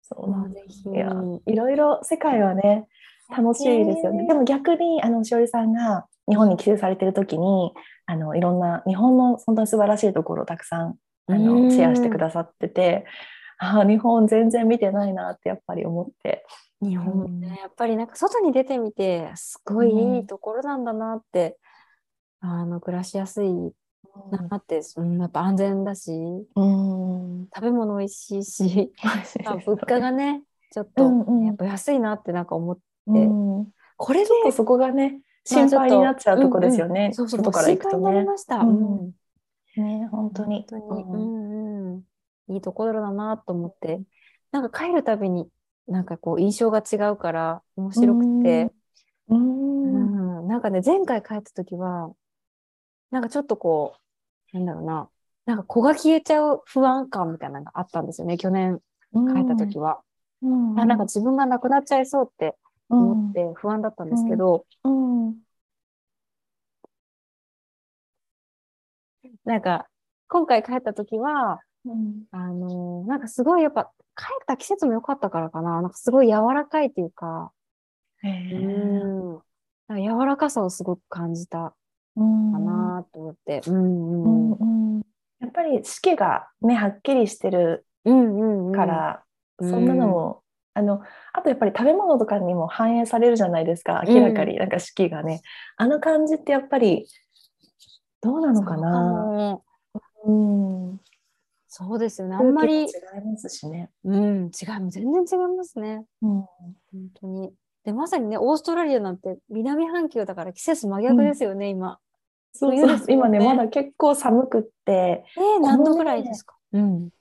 [0.01, 0.89] そうまなんあぜひ。
[0.89, 1.09] いや
[1.45, 2.89] いろいろ世界はね
[3.31, 4.27] 楽しいですよね。
[4.27, 7.71] でも逆にあのしおりさんが日本に帰省されてる時に
[8.05, 10.95] あのいろんな日本の本当に素晴らしいところをたくさん
[11.27, 11.63] あうん。
[11.65, 13.05] のシェアしてくださってて、
[13.57, 16.45] ああ日本全然見てないなってやっぱり思って。
[16.81, 17.39] 日本うん。
[17.39, 21.57] ね、やっぱりなんか外に出てみて、すごいいいところなんだなって、
[22.39, 28.91] あの、暮らしやすいなって、うん、やっぱ安全だし、うん、食べ物美味しいし、
[29.45, 31.45] まあ、物価がね、ちょっと、うんうん。
[31.45, 33.67] やっぱ安いなってなんか思って、うん。
[33.97, 37.11] これでちょっとそこがね心配になっちゃうとこですよね。
[37.13, 38.25] そうそう、外から行くと心配になりね。
[38.25, 38.57] ました。
[38.57, 38.97] うん。
[38.97, 39.13] うん。
[39.75, 40.65] ね本当に。
[40.69, 44.01] 本当に、ううんんうん、いいところだなと思って、
[44.51, 45.47] なんか帰るたびに、
[45.87, 48.71] なんかこう印象が違うから面白くて、
[49.29, 50.39] うん。
[50.39, 52.11] うん、なんかね、前回帰った時は、
[53.09, 53.95] なんかちょっとこ
[54.53, 55.09] う、なんだろうな、
[55.45, 58.79] なんか子が消えちゃう不安感みたいなのがあったんですよね、去年
[59.13, 60.01] 帰った時は。
[60.41, 60.79] うん。
[60.79, 62.55] あなんか自分がなくなっちゃいそうって
[62.97, 65.41] 思って不安だったんですけど、うん
[69.45, 69.87] なんか
[70.27, 77.51] 今回帰った時は、うんあのーなんかすごいやっぱ帰った季節も良かったからかな、なんかすごい柔らかいっていうか、
[78.23, 81.75] へうえん、なんか柔らかさをすごく感じた
[82.15, 84.23] うんかなと思って、うん。
[84.23, 84.95] ううんん。
[84.95, 85.01] うん
[85.69, 89.23] り四季がねはっきりしてるうんうんうんから、
[89.59, 89.69] うん。
[89.71, 90.40] そんなのも、
[90.73, 91.01] あの
[91.33, 94.57] あとやっぱり食べ物とかにも反映されるじゃないですか明らかに。
[94.57, 95.41] なんか四季がね、
[95.77, 97.07] あの感じってやっぱり
[98.21, 98.89] どうなのかな？
[98.89, 99.63] も。
[100.25, 101.01] うん。
[101.67, 102.35] そうですよね。
[102.35, 102.87] あんまり、違い
[103.25, 104.51] ますしね、うん、違う。
[104.89, 106.05] 全然違いますね。
[106.21, 106.49] うん、本
[107.19, 107.53] 当に。
[107.83, 111.97] でまさにねオーストラリアなんて南半球だから季節真逆ですよね、今。
[112.53, 113.13] そう冬ですよね。
[113.13, 116.55] 今ねまだ結構寒くって、えー、何度ぐらいですか？
[116.73, 117.11] うんえっと、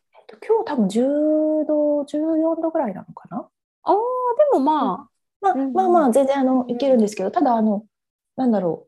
[0.46, 3.48] 今日多分10度14度ぐらいなのかな？
[3.82, 3.94] ああ
[4.52, 5.08] でもま
[5.40, 5.72] まあ、うんうん。
[5.72, 7.84] まあまあ全然あのいけるんですけど、ただあの
[8.36, 8.86] なんだろ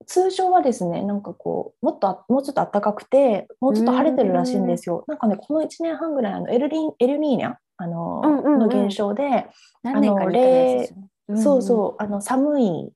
[0.00, 5.04] う通常はですねなんかこうもっとあもうちょっと暖かくてもうちょっと晴れてるらしいんですよ。
[5.08, 8.58] なんかねこの1年半ぐらいあのエルリンエルニーニャあの、うんうんうん。
[8.60, 9.50] の現象で、あ
[9.82, 10.88] 何年かにね。
[11.36, 12.92] そうそうあの寒い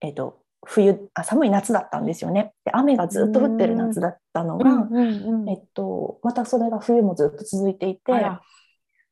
[0.00, 2.52] えっと冬あ寒い夏だったんですよね。
[2.64, 8.12] で雨がずっと降ってる夏だったのが、うんうんうんえっとまたそれが冬もずっと続いていて。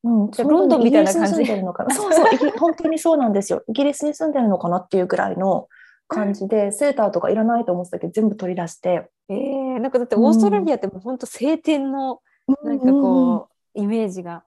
[0.04, 1.90] うん、じゃあロンドンみたいな感じでるのかな？
[1.96, 2.26] そうそう、
[2.58, 3.64] 本当にそうなんですよ。
[3.66, 5.66] イギリスに住んでるのかなっていうぐらいの
[6.06, 9.10] 感じで、セーターとかいらないと思ってたけど、全部取り出して。
[9.28, 12.20] えー、なんかだってオーストラリアってもう本当晴天の
[12.62, 14.44] なんかこう、イメージが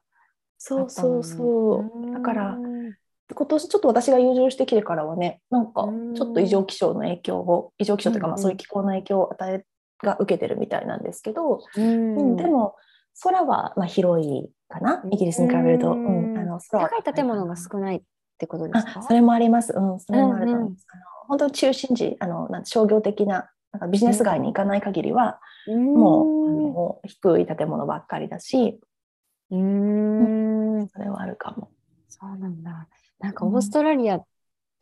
[0.57, 2.09] そうそうそう。
[2.09, 2.57] うだから
[3.33, 6.13] 今年ちょっと私が移住してきてからはね、なんかうん。
[6.15, 8.43] ちょっと異常気象の影響を、異常気象というか、まあうんうん。
[8.43, 9.65] そういう気候の影響を与え
[10.03, 12.15] が受けてるみたいなんですけど、うん。
[12.15, 12.75] うんでも
[13.23, 15.91] 空はまあ広いかな、イギリスに比べると。
[15.93, 16.33] ううん。
[16.33, 18.01] ん、あの空は高い建物が少ないっ
[18.37, 18.99] てことですか？
[18.99, 19.73] あそれもあります。
[19.75, 20.87] うん、それもあると思います。
[20.93, 21.03] うんうん。
[21.03, 28.79] あの本当に中心地、あのなんて商業的ななんかビジネス街に行かない限りは、もうあの低い建物ばっかりだし、
[29.51, 29.57] うー
[30.83, 31.69] んそれはあるかも。
[32.07, 32.87] そうなんだ。
[33.19, 33.55] なんかうん。
[33.55, 34.25] オーストラリアっ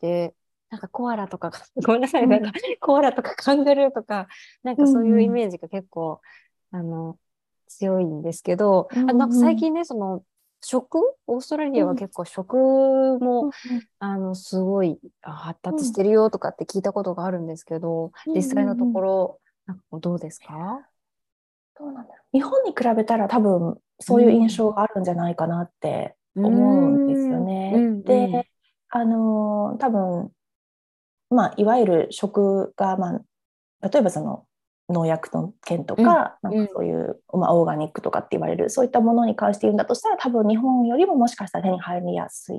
[0.00, 0.34] て、
[0.70, 1.50] なんかコアラとか、
[1.84, 2.30] ごめんなさい、うん。
[2.30, 4.28] なんかコアラとかカンガルーとか、
[4.62, 6.20] なんかそういうイメージが結構、
[6.70, 7.18] あの、
[7.66, 9.10] 強いんですけど、うんうん。
[9.10, 10.24] あなんか最近ね、その、
[10.60, 11.00] 食？
[11.26, 12.56] オーストラリアは結構食
[13.20, 13.50] も、
[14.00, 18.34] あの、すごいあ発達してるよとかって聞いたことがあるんですけど、うん。
[18.34, 20.88] 実際のところ、なんかどうですか？
[21.78, 22.36] どうなんだろう。
[22.36, 27.72] 日本に比べたら多分そういう印象があるんじゃないかなって思うんですよね。
[27.74, 28.02] うんうん。
[28.02, 28.48] で、
[28.90, 30.30] あの多分
[31.30, 33.16] まあいわゆる食がま
[33.80, 34.44] あ例えばその
[34.88, 36.56] 農薬の件とか、うん。
[36.56, 42.58] なんかそういう、まあ、オーガニックとかって言われるそういったものに関して言うんだとしたら多分日本よりももしかしたら手に入りやすい。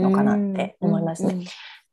[0.00, 1.44] のかなって思いますね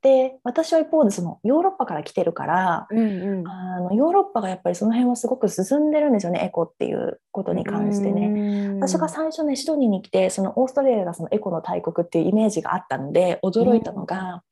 [0.01, 3.47] で私は一方でそのヨーロッパから来てるからうんうん。
[3.47, 8.27] あのヨーロッパがやっぱりその辺はすごく進んでるんですよねエコっていうことに関してね。
[8.27, 14.43] ね私が最初ねシドニーに来てそのオーストラリアがそのエコの大国っていうイメージがあったので驚いたのが、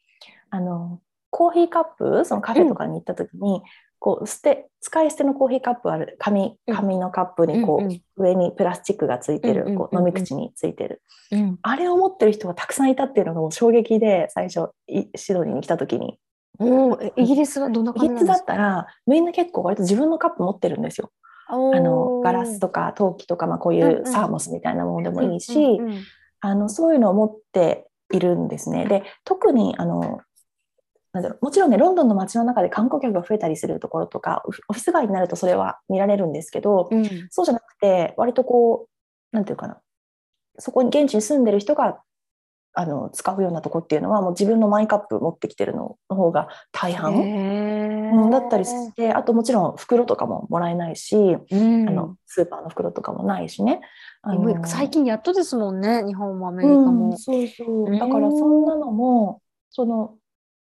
[0.51, 0.99] あの
[1.31, 3.63] コーヒーカップそのカフェとかに行った時に、
[3.99, 6.75] こう捨て使い捨てのコーヒーカップある紙うん。
[6.75, 8.01] 紙のカップにこう、うんうん。
[8.17, 11.59] 上にプラスチックがついてる、うんうんこう飲み口についてる、うん。
[11.61, 16.17] あれを持ってる人がたくさんいたっていうのがもう衝撃で最初いシドニーに来た時に。
[16.61, 21.11] おイギリスはどんなイギリスだったらみんな結構割と自分のカップ持ってるんですよ。
[21.47, 24.01] あのガラスとか陶器とか、まあ、こういうんうん。
[24.01, 26.03] うサーモスみたいなものでもいいし、うんうんうん。
[26.41, 28.85] あのそういうのを持っているんですね。
[28.85, 30.19] で特にあの
[31.11, 37.27] なんだろうもちろんねロンドンの街の中で観光客が増えたりするところとかオフィス街になるとそれは見られるんですけど、うん。
[37.29, 38.87] そうじゃなくて割とこ
[39.31, 39.79] うなんていうかな
[40.59, 42.01] そこに現地に住んでる人が
[42.73, 51.89] あの使うようなとこっていうのはもう自分のマイカップ持ってきてるのの方が大半、だったりしてあともちろん袋とかももらえないし、うん。
[51.89, 53.81] あのスーパーの袋とかもないしね。
[54.21, 57.17] あの最近やっとですもんね日本もアメリカうん、も。
[57.17, 57.85] そうそう。
[57.85, 59.41] うんだからそんなのも
[59.71, 60.15] その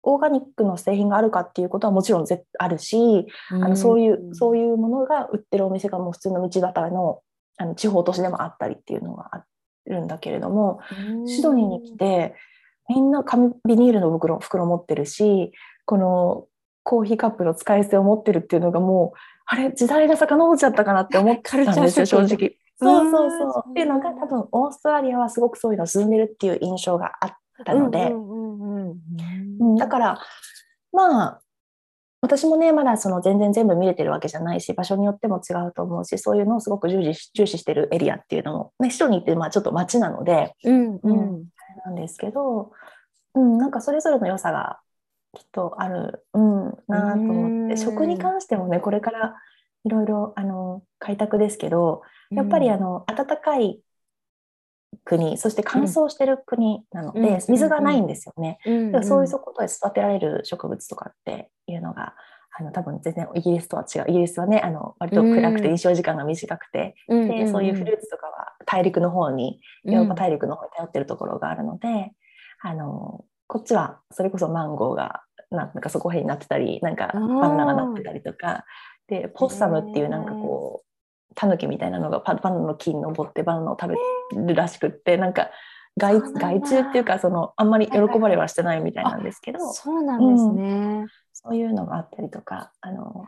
[0.03, 7.21] オーガニックの製品があるかっていうことはもちろんぜあるし、あのそういうそういうものが売ってるお店がもう普通の道端の
[7.57, 9.43] あの地方都市でもあったりっていうのがあ
[9.85, 11.27] るんだけれども、うん。
[11.27, 12.35] シドニーに来て
[12.89, 15.51] みんな紙ビニールの袋袋持ってるし
[15.85, 16.47] この
[16.83, 22.57] コーヒーカップの使い捨てを持ってるっていうのがもうあれ時代が遡っちゃったかなって思ったんですよ正直。
[22.79, 23.27] そうそうう。
[23.27, 23.69] んそう。
[23.69, 27.31] っていうのが多分オーストラリアはすごくそういうの進んでるっていう印象があっ
[27.65, 28.97] たので、うんうんうんうん
[29.61, 29.75] うん。
[29.75, 30.19] だから
[30.91, 31.41] まあ
[32.21, 41.13] 私もねまだその全然全部見れてるわけじゃないし場所によっても違うと思うしそういうのをすごく重視し重視してるエリアっていうのも、ね、シドニーってまあちょっと街なのでうんううん。
[41.13, 41.45] ん
[41.85, 42.71] なんですけど、
[43.33, 44.79] うん、なんかそれぞれの良さが
[45.33, 47.73] きっとある、うん、なと思って。
[47.73, 47.77] うん。
[47.77, 49.35] 食に関してもねこれから
[49.85, 53.81] いろいろあの開拓ですけどやっぱりあの暖かい
[55.03, 57.21] 国そして乾燥してる国なのうん。
[57.21, 58.59] で水がないんですよね。
[58.65, 58.91] うん。
[58.91, 62.13] だからそういうところで育てられる植物とかっていうのが
[62.57, 64.05] あの多分全然イギリスとは違う。
[64.09, 65.75] イギリスはねあの割と暗くてうん。
[65.75, 67.27] 日照時間が短くて、うん。
[67.27, 72.11] でそういうフルーツとかは大陸の方にヨーロッパ大陸の方に頼ってるところがあるので、
[72.61, 78.65] あのこっちはそれこそマンゴーがなんかそこへんになってたりなんかバナナがなってたりとか。
[79.07, 80.90] でポッサムっていうなんかこう
[81.35, 83.93] タヌキみたいなのがパバナナの木に登ってバナナを食
[84.33, 85.49] べるらしくってなんか
[85.97, 91.05] 害害虫っていうかそのあんまり喜ばれはしてないみたいなんですけど、そうなんですね。
[91.33, 93.27] そういうのがあったりとかあの。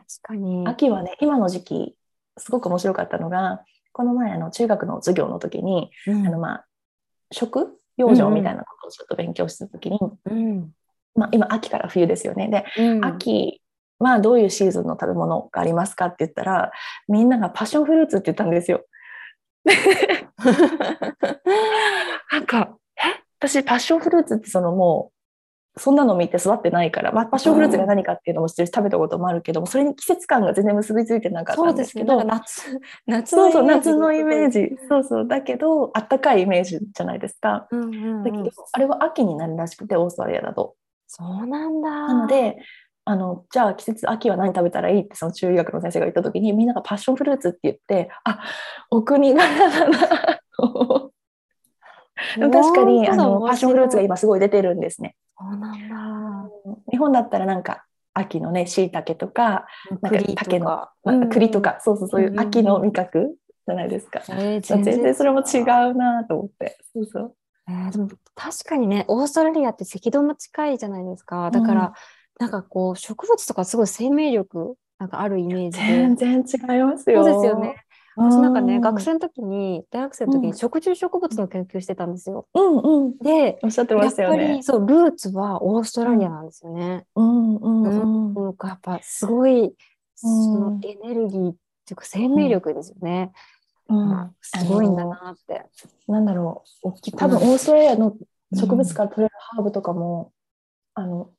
[0.66, 1.96] 秋はね今の時期
[2.38, 6.26] すごく面白かったのがこの前あの中学の授業の時に、うん。
[6.26, 6.66] あのまあ
[7.30, 10.72] 食養生みたいなことをちょっと勉強してた時に、うん。
[11.14, 12.48] まあ、今秋から冬ですよね。
[12.48, 13.00] で、う
[14.00, 16.72] ん秋はどういうシーズンの食べ物がありますかって言ったら
[17.08, 18.84] みんながパッションフルーツって言ったんですよ。
[22.30, 23.22] なんかえ？
[23.38, 25.14] 私パッションフルーツってそのもう
[25.80, 33.36] そんなの見て育ってないから、まあ、パッションフルーツが何かっていうのも知ってるし食べたこともあるけどもそれに季節感が全然結びついてなかったそうんですすけど夏夏
[33.96, 37.66] のイメージそうそうだけどあったかいイメージじゃないですか。
[37.70, 37.86] うんう
[38.20, 38.50] んだけどうん。
[38.72, 40.76] あれは秋になるらしくてオーストラリアだと。
[41.08, 41.90] そうなんだ。
[41.90, 42.56] なので
[43.06, 48.40] あのじゃあ季節秋は何食べたらいいってその中医学の先生が言った時にみんながパッションフルーツって言ってあ
[48.90, 50.08] お国柄だな
[52.50, 55.16] 確かにあのパッションフルーツが今すごい出てるんですね。
[56.90, 57.84] 日本だったらなんか
[58.14, 59.66] 秋のねしいたけとか
[60.00, 60.88] なんか栗竹の、
[61.30, 63.36] 栗とか、そうそうそういう秋の味覚
[63.66, 64.22] じゃないですか。
[64.30, 66.78] えー全然それも違うなと思って。
[66.94, 67.34] そうそう
[67.68, 71.50] えーでも確かにね、オーストラリアって赤道も近いじゃないですか。
[71.50, 71.92] だから、
[72.38, 75.86] なんかこう、植物とかすごい生命力なんかあるイメージで。
[75.86, 77.24] 全然違いますよ。
[77.24, 77.76] そうですよね。
[78.16, 82.46] 私なんかね、う学生の時に、大学生の時うんに食虫植物の研究してたんですよ。
[82.54, 83.18] うんうん。
[83.18, 84.62] で、おっしゃってまやっぱしたよねり。
[84.62, 87.06] そう、ルーツはオーストラリアなんですよね。
[87.16, 88.34] うんうんうん。
[88.34, 89.74] なんかやっぱすごい、
[90.14, 91.54] そのエネルギーっ
[91.86, 93.32] ていうか生命力ですよね。
[93.88, 95.66] うんすごいんだなって。
[96.08, 96.92] なんだろう。
[97.16, 98.16] 多分オーストラリアの
[98.54, 100.32] 植物から取れるハーブとかも、
[100.94, 101.30] あの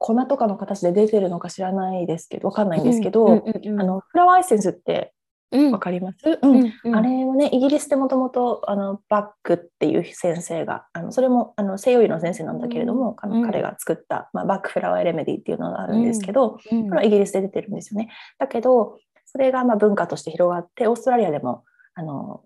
[0.00, 3.80] 粉とかの形で出てるのか知らないですけど、わかんないんですけど、うんうんうんうん。
[3.80, 5.12] あのフラワーエッセンスって
[5.52, 5.72] うん。
[5.72, 6.18] わかります？
[6.24, 6.96] ううんんうん。
[6.96, 13.44] あれをね、イギリスでもともとあのバックっていう先生が、あのそれもあの西洋医の先生なんだけれども、あのうん。
[13.44, 16.88] 彼が作った、まあ、バックフラワーレメディっていうのがあるんですけど、うん。
[16.88, 18.10] これはイギリスで出てるんですよね。
[18.38, 22.42] だけど、それがまあ文化として広がって、オーストラリアでもあの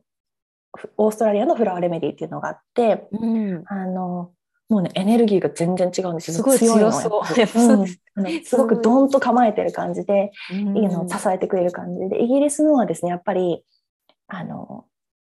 [0.76, 3.64] ふオーストラリアのフラワーレメディっていうのがあって、うん。
[3.66, 4.32] あの
[4.74, 6.36] もうね、エネルギーが全然違うんですよ。
[6.38, 7.86] すごい強のそう。
[8.44, 10.76] すごくドンと構えてる感じで、うん。
[10.76, 13.64] いいのを支えてくれる感じで、イギリスのはですね、やっぱり、
[14.26, 14.86] あの、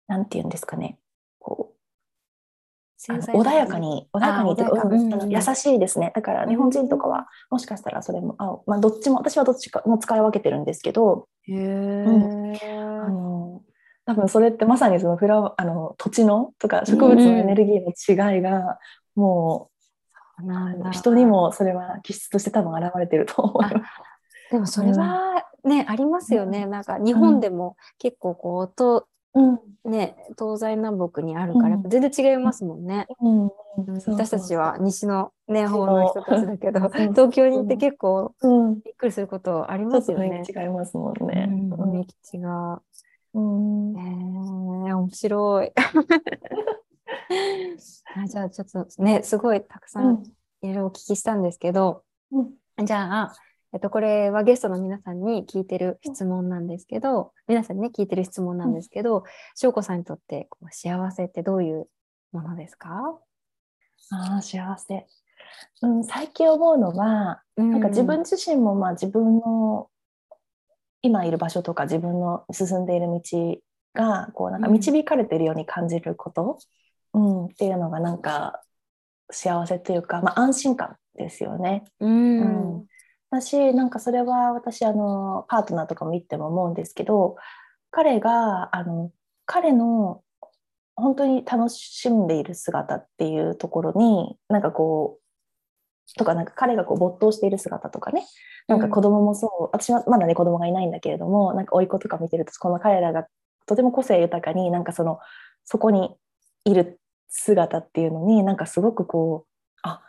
[0.07, 0.99] なんて言うんですかね、
[1.39, 4.87] こう、穏やかに、穏やかにというか。
[4.89, 6.11] うん優しいですね。
[6.13, 8.61] だから日本人とかは、もしかしたらそれも合う。
[8.67, 12.51] まあ、どっちも、私はどっちかも使い分けてるんですけど、へん。
[12.51, 13.61] ーあの、
[14.09, 18.79] 多分それってまさにそのフラあの、土地のとか植物のエネルギーの違いが、
[19.15, 19.69] も
[20.39, 23.75] う、人にもそれは気質として多分現れてると思います。
[24.51, 26.65] でもそれはね、ありますよね。
[26.65, 29.59] なんか日本でも結構こう、とうん。
[29.85, 33.07] ね、東西南北にあるから、全然違いますもんね。
[34.05, 38.81] 私たちは西のね、方の人たちだけど、東京に行って結構うん。
[38.81, 41.47] びっくりすることありますよね違いますもんね。
[41.49, 42.81] うん雰囲気違う。
[43.35, 45.71] うんえー、面白い。
[48.15, 50.23] あじゃあちょっとね、すごいたくさん
[50.61, 52.85] いろいろお聞きしたんですけど、うん。
[52.85, 53.33] じゃあ、
[53.73, 59.23] えっと、これはゲストの皆さんに聞いてる質問なんですけど、皆さんにね、聞いてる質問なんですけど、
[59.55, 61.87] 翔子さんにとってこう幸せってどういう
[62.31, 62.89] ものですか？
[64.11, 65.05] ああ、幸せ。
[65.81, 69.89] うん、最近思うのは、ななんか自分自身もまあ自分の
[71.01, 73.21] 今いる場所とか自分の進んでいる道
[73.93, 76.59] がこうなんか導かれているように感じること、
[77.13, 77.45] うん。
[77.45, 78.61] っていうのがなんか
[79.31, 81.83] 幸せというか、まあ、安心感ですよね。
[81.99, 82.85] うん、うん。
[83.31, 87.35] 私なんかそれは私あのパートナーとかも言っても思うんですけど
[87.91, 89.11] 彼があの
[89.45, 90.23] 彼の
[90.95, 98.25] 本当に楽しんでいる姿っていうところになんかこうとかなんか彼がこう没頭している姿とかね。
[98.67, 103.25] なんか子供もそう、私はまだね子供がいないんだけれどもなんか甥っ子とか見てるとこの彼らが
[103.65, 105.19] とても個性豊かになんかその
[105.65, 106.15] そこに
[106.65, 106.98] いる
[107.29, 110.01] 姿っていうのになんかすごくこうあ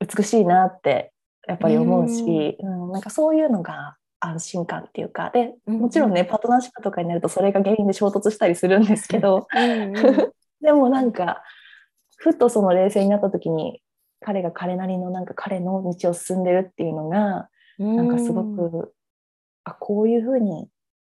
[0.00, 1.12] 美しいなって
[1.46, 2.92] やっぱり思うし、うん。
[2.92, 9.46] なんかそういうのが安心感っていうかでもちろんね、パートナーシップとかになるとそれが原因で衝突したりするんですけど
[10.62, 11.42] でもなんか
[12.16, 13.82] ふっとその冷静になった時に
[14.20, 18.94] 彼が彼なりのなんか彼の道を進んでるっていうのがなんかすごく
[19.64, 20.68] あこういうふうに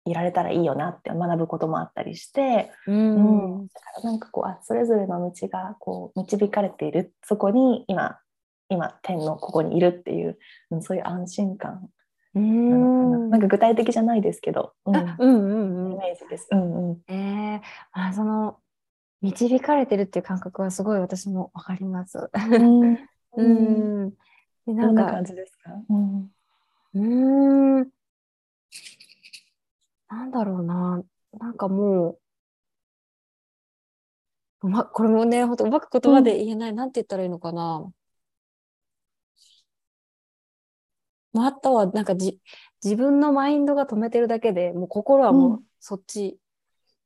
[0.10, 3.56] いられたらいいよなって学ぶこともあったりして、うん。
[3.56, 3.68] うん。
[3.68, 8.20] だからなんかこうあそれぞれの道がこう導かれているそこに今
[8.70, 10.38] 今天のここにいるっていう、
[10.72, 11.90] うんそういう安心感
[12.36, 13.30] うなのかな,、ん。
[13.32, 14.96] なんか具体的じゃないですけど、うん。
[14.96, 15.98] あうんうんイうん。
[15.98, 16.48] メージです。
[16.52, 17.02] うんうん。
[17.14, 18.58] えー、あその
[19.22, 22.30] 導かれてるっていう感覚はすごい私もわかります。
[22.34, 22.94] うん。
[22.94, 22.98] う
[23.38, 24.06] うん。
[24.08, 24.10] ん。
[24.12, 24.16] で
[24.68, 26.32] どなんんかな感じですか、うん。
[26.94, 27.90] うーん。
[30.10, 31.04] なんだろうな。
[31.40, 32.20] なんかも
[34.62, 36.74] う、うま、これもね、ほんとうまく言葉で言えない。
[36.74, 37.92] なんて言ったらいいのかな。
[41.32, 42.40] まあ、あとは、なんかじ、
[42.84, 46.40] 自分のマインドが止めてるだけで、もう心はもううそっち。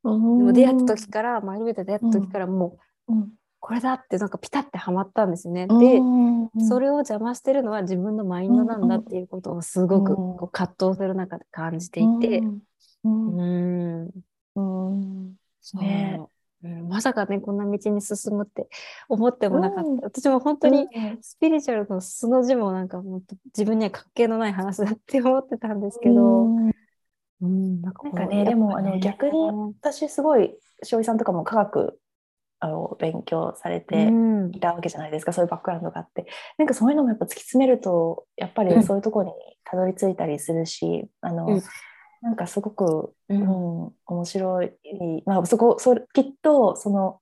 [0.04, 2.78] うんでも出会った時から、マイルベータ出会った時からも
[3.08, 3.30] う、うん
[3.66, 5.68] これだってなんかピタってはまったんですね。
[5.70, 12.60] うんで、うんそれを邪魔してるのは自分のマインドなんだっていうことをすごくうんこう葛藤する中で感じていて、うん
[13.04, 14.06] うん、
[14.56, 15.36] うん。
[15.62, 15.82] そう。
[15.82, 16.20] ね。
[16.64, 16.88] うん。
[16.88, 18.68] まさかね、こんな道に進むって
[19.10, 19.90] 思ってもなかった。
[19.90, 20.00] うん。
[20.02, 21.18] 私も本当にうん。
[21.22, 26.72] スピリチュアルの素の字もなんかもっと自分には関係のない話だって思ってたんですけど、うん。
[27.42, 28.46] うん、なんかなんかこうやっぱね。
[28.46, 29.32] でもあの逆に
[29.82, 32.00] 私すごいしおりさんとかも科学
[32.60, 34.52] あの勉強されてうん。
[34.56, 36.28] いたわけじゃないですか、そういうバックグラウンドがあって。
[36.58, 38.70] なんかそういうのもやっぱ突き詰めるとやっぱうん。
[38.70, 39.34] りそういうところに
[39.66, 41.62] たどり着いたりするし、あのうん
[42.24, 43.42] なんかすごく、ううん
[43.88, 44.72] ん、面白い、
[45.26, 47.20] まあ、そこそれきっとその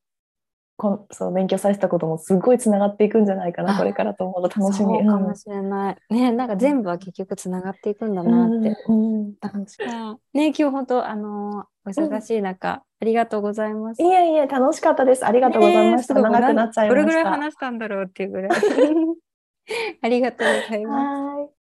[0.77, 5.05] こんその勉強されてたこともすごいつながっていくんじゃないかなあこれからと思うと楽しみ。
[5.05, 5.97] かもしれない。
[6.13, 8.75] ね、なんか全部は結局つながっていくんだなって。
[8.87, 14.03] うんうん楽しあね、今日本当、あのーお忙しい中、ありがとうございます。
[14.03, 15.25] いえいえ楽しかったです。
[15.25, 16.13] ありがとうございました。
[16.13, 16.95] ね長くなっちゃいました。
[16.95, 18.51] どれぐらい話したんだろうっていうぐらい。
[20.01, 21.60] ありがとうございます。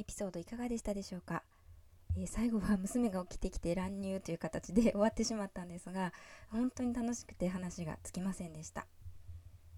[0.00, 1.42] エピソードいかがでしたでしょうか、
[2.16, 6.12] えー最後は娘が起きてきて乱入という形で終わってしまったんですが
[6.50, 8.86] 本当に楽しくて話がつきませんでした。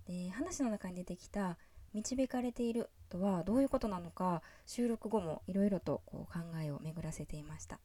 [0.06, 1.56] で話の中に出てきた
[1.94, 7.80] 「導かれている」とはどういうことなのか収録後もいろいろとこう考えを巡らせていました。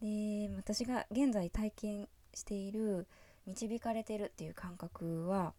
[0.00, 3.06] で私が現在体験している
[3.46, 5.54] 「導かれている」っていう感覚は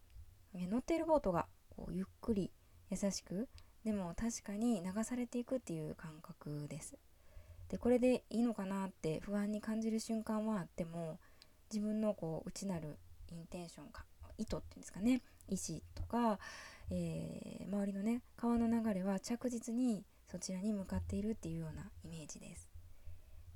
[0.54, 2.52] 乗っているボートがこうゆっくり
[2.90, 3.48] 優しく
[3.84, 6.96] でも確かに流されていくっていう感覚です。
[7.68, 11.18] でこれでいいのかなって不安に感じる瞬間はあっても
[11.72, 12.98] 自分のこう内なる
[13.30, 14.04] インテンションか
[14.38, 16.38] 意図っていうんですかね意思とか、
[16.90, 22.68] えー周りのね川の流れは着実にそちらに向かっているっていうようなイメージです。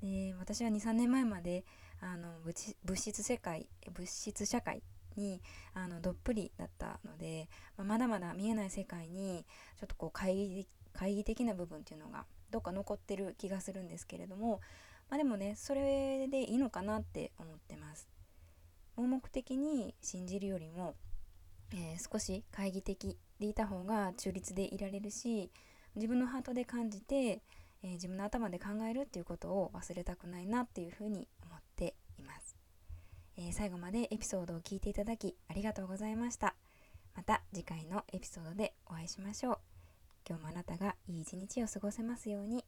[0.02, 1.64] で私は23年前まで
[2.00, 4.82] あの物質物質世界物質社会
[5.18, 5.42] に
[5.74, 9.44] あのどっぷりだったので、まあまだまだ見えない世界に
[9.78, 14.60] ちょっとこう懐疑懐疑的な部分っていうのがどっか残ってる気がするんですけれども、
[15.10, 18.08] まあ、でもねそれでいいのかなって思ってます。
[18.96, 20.94] 盲目的に信じるよりも、
[21.72, 25.50] えー少し懐疑的でいた方が中立でいられるし
[25.94, 32.57] 自分のハートで感じて、えー自分の頭で考えるっていうことを忘れたくないなっていうふうに思っています。
[33.40, 36.56] えー最後までエピソードを聞いていただきありがとうございました。
[37.14, 39.58] また次回のエピソードでお会いしましょう。
[40.28, 42.64] 今日もあなたがいい一日を過ごせますように。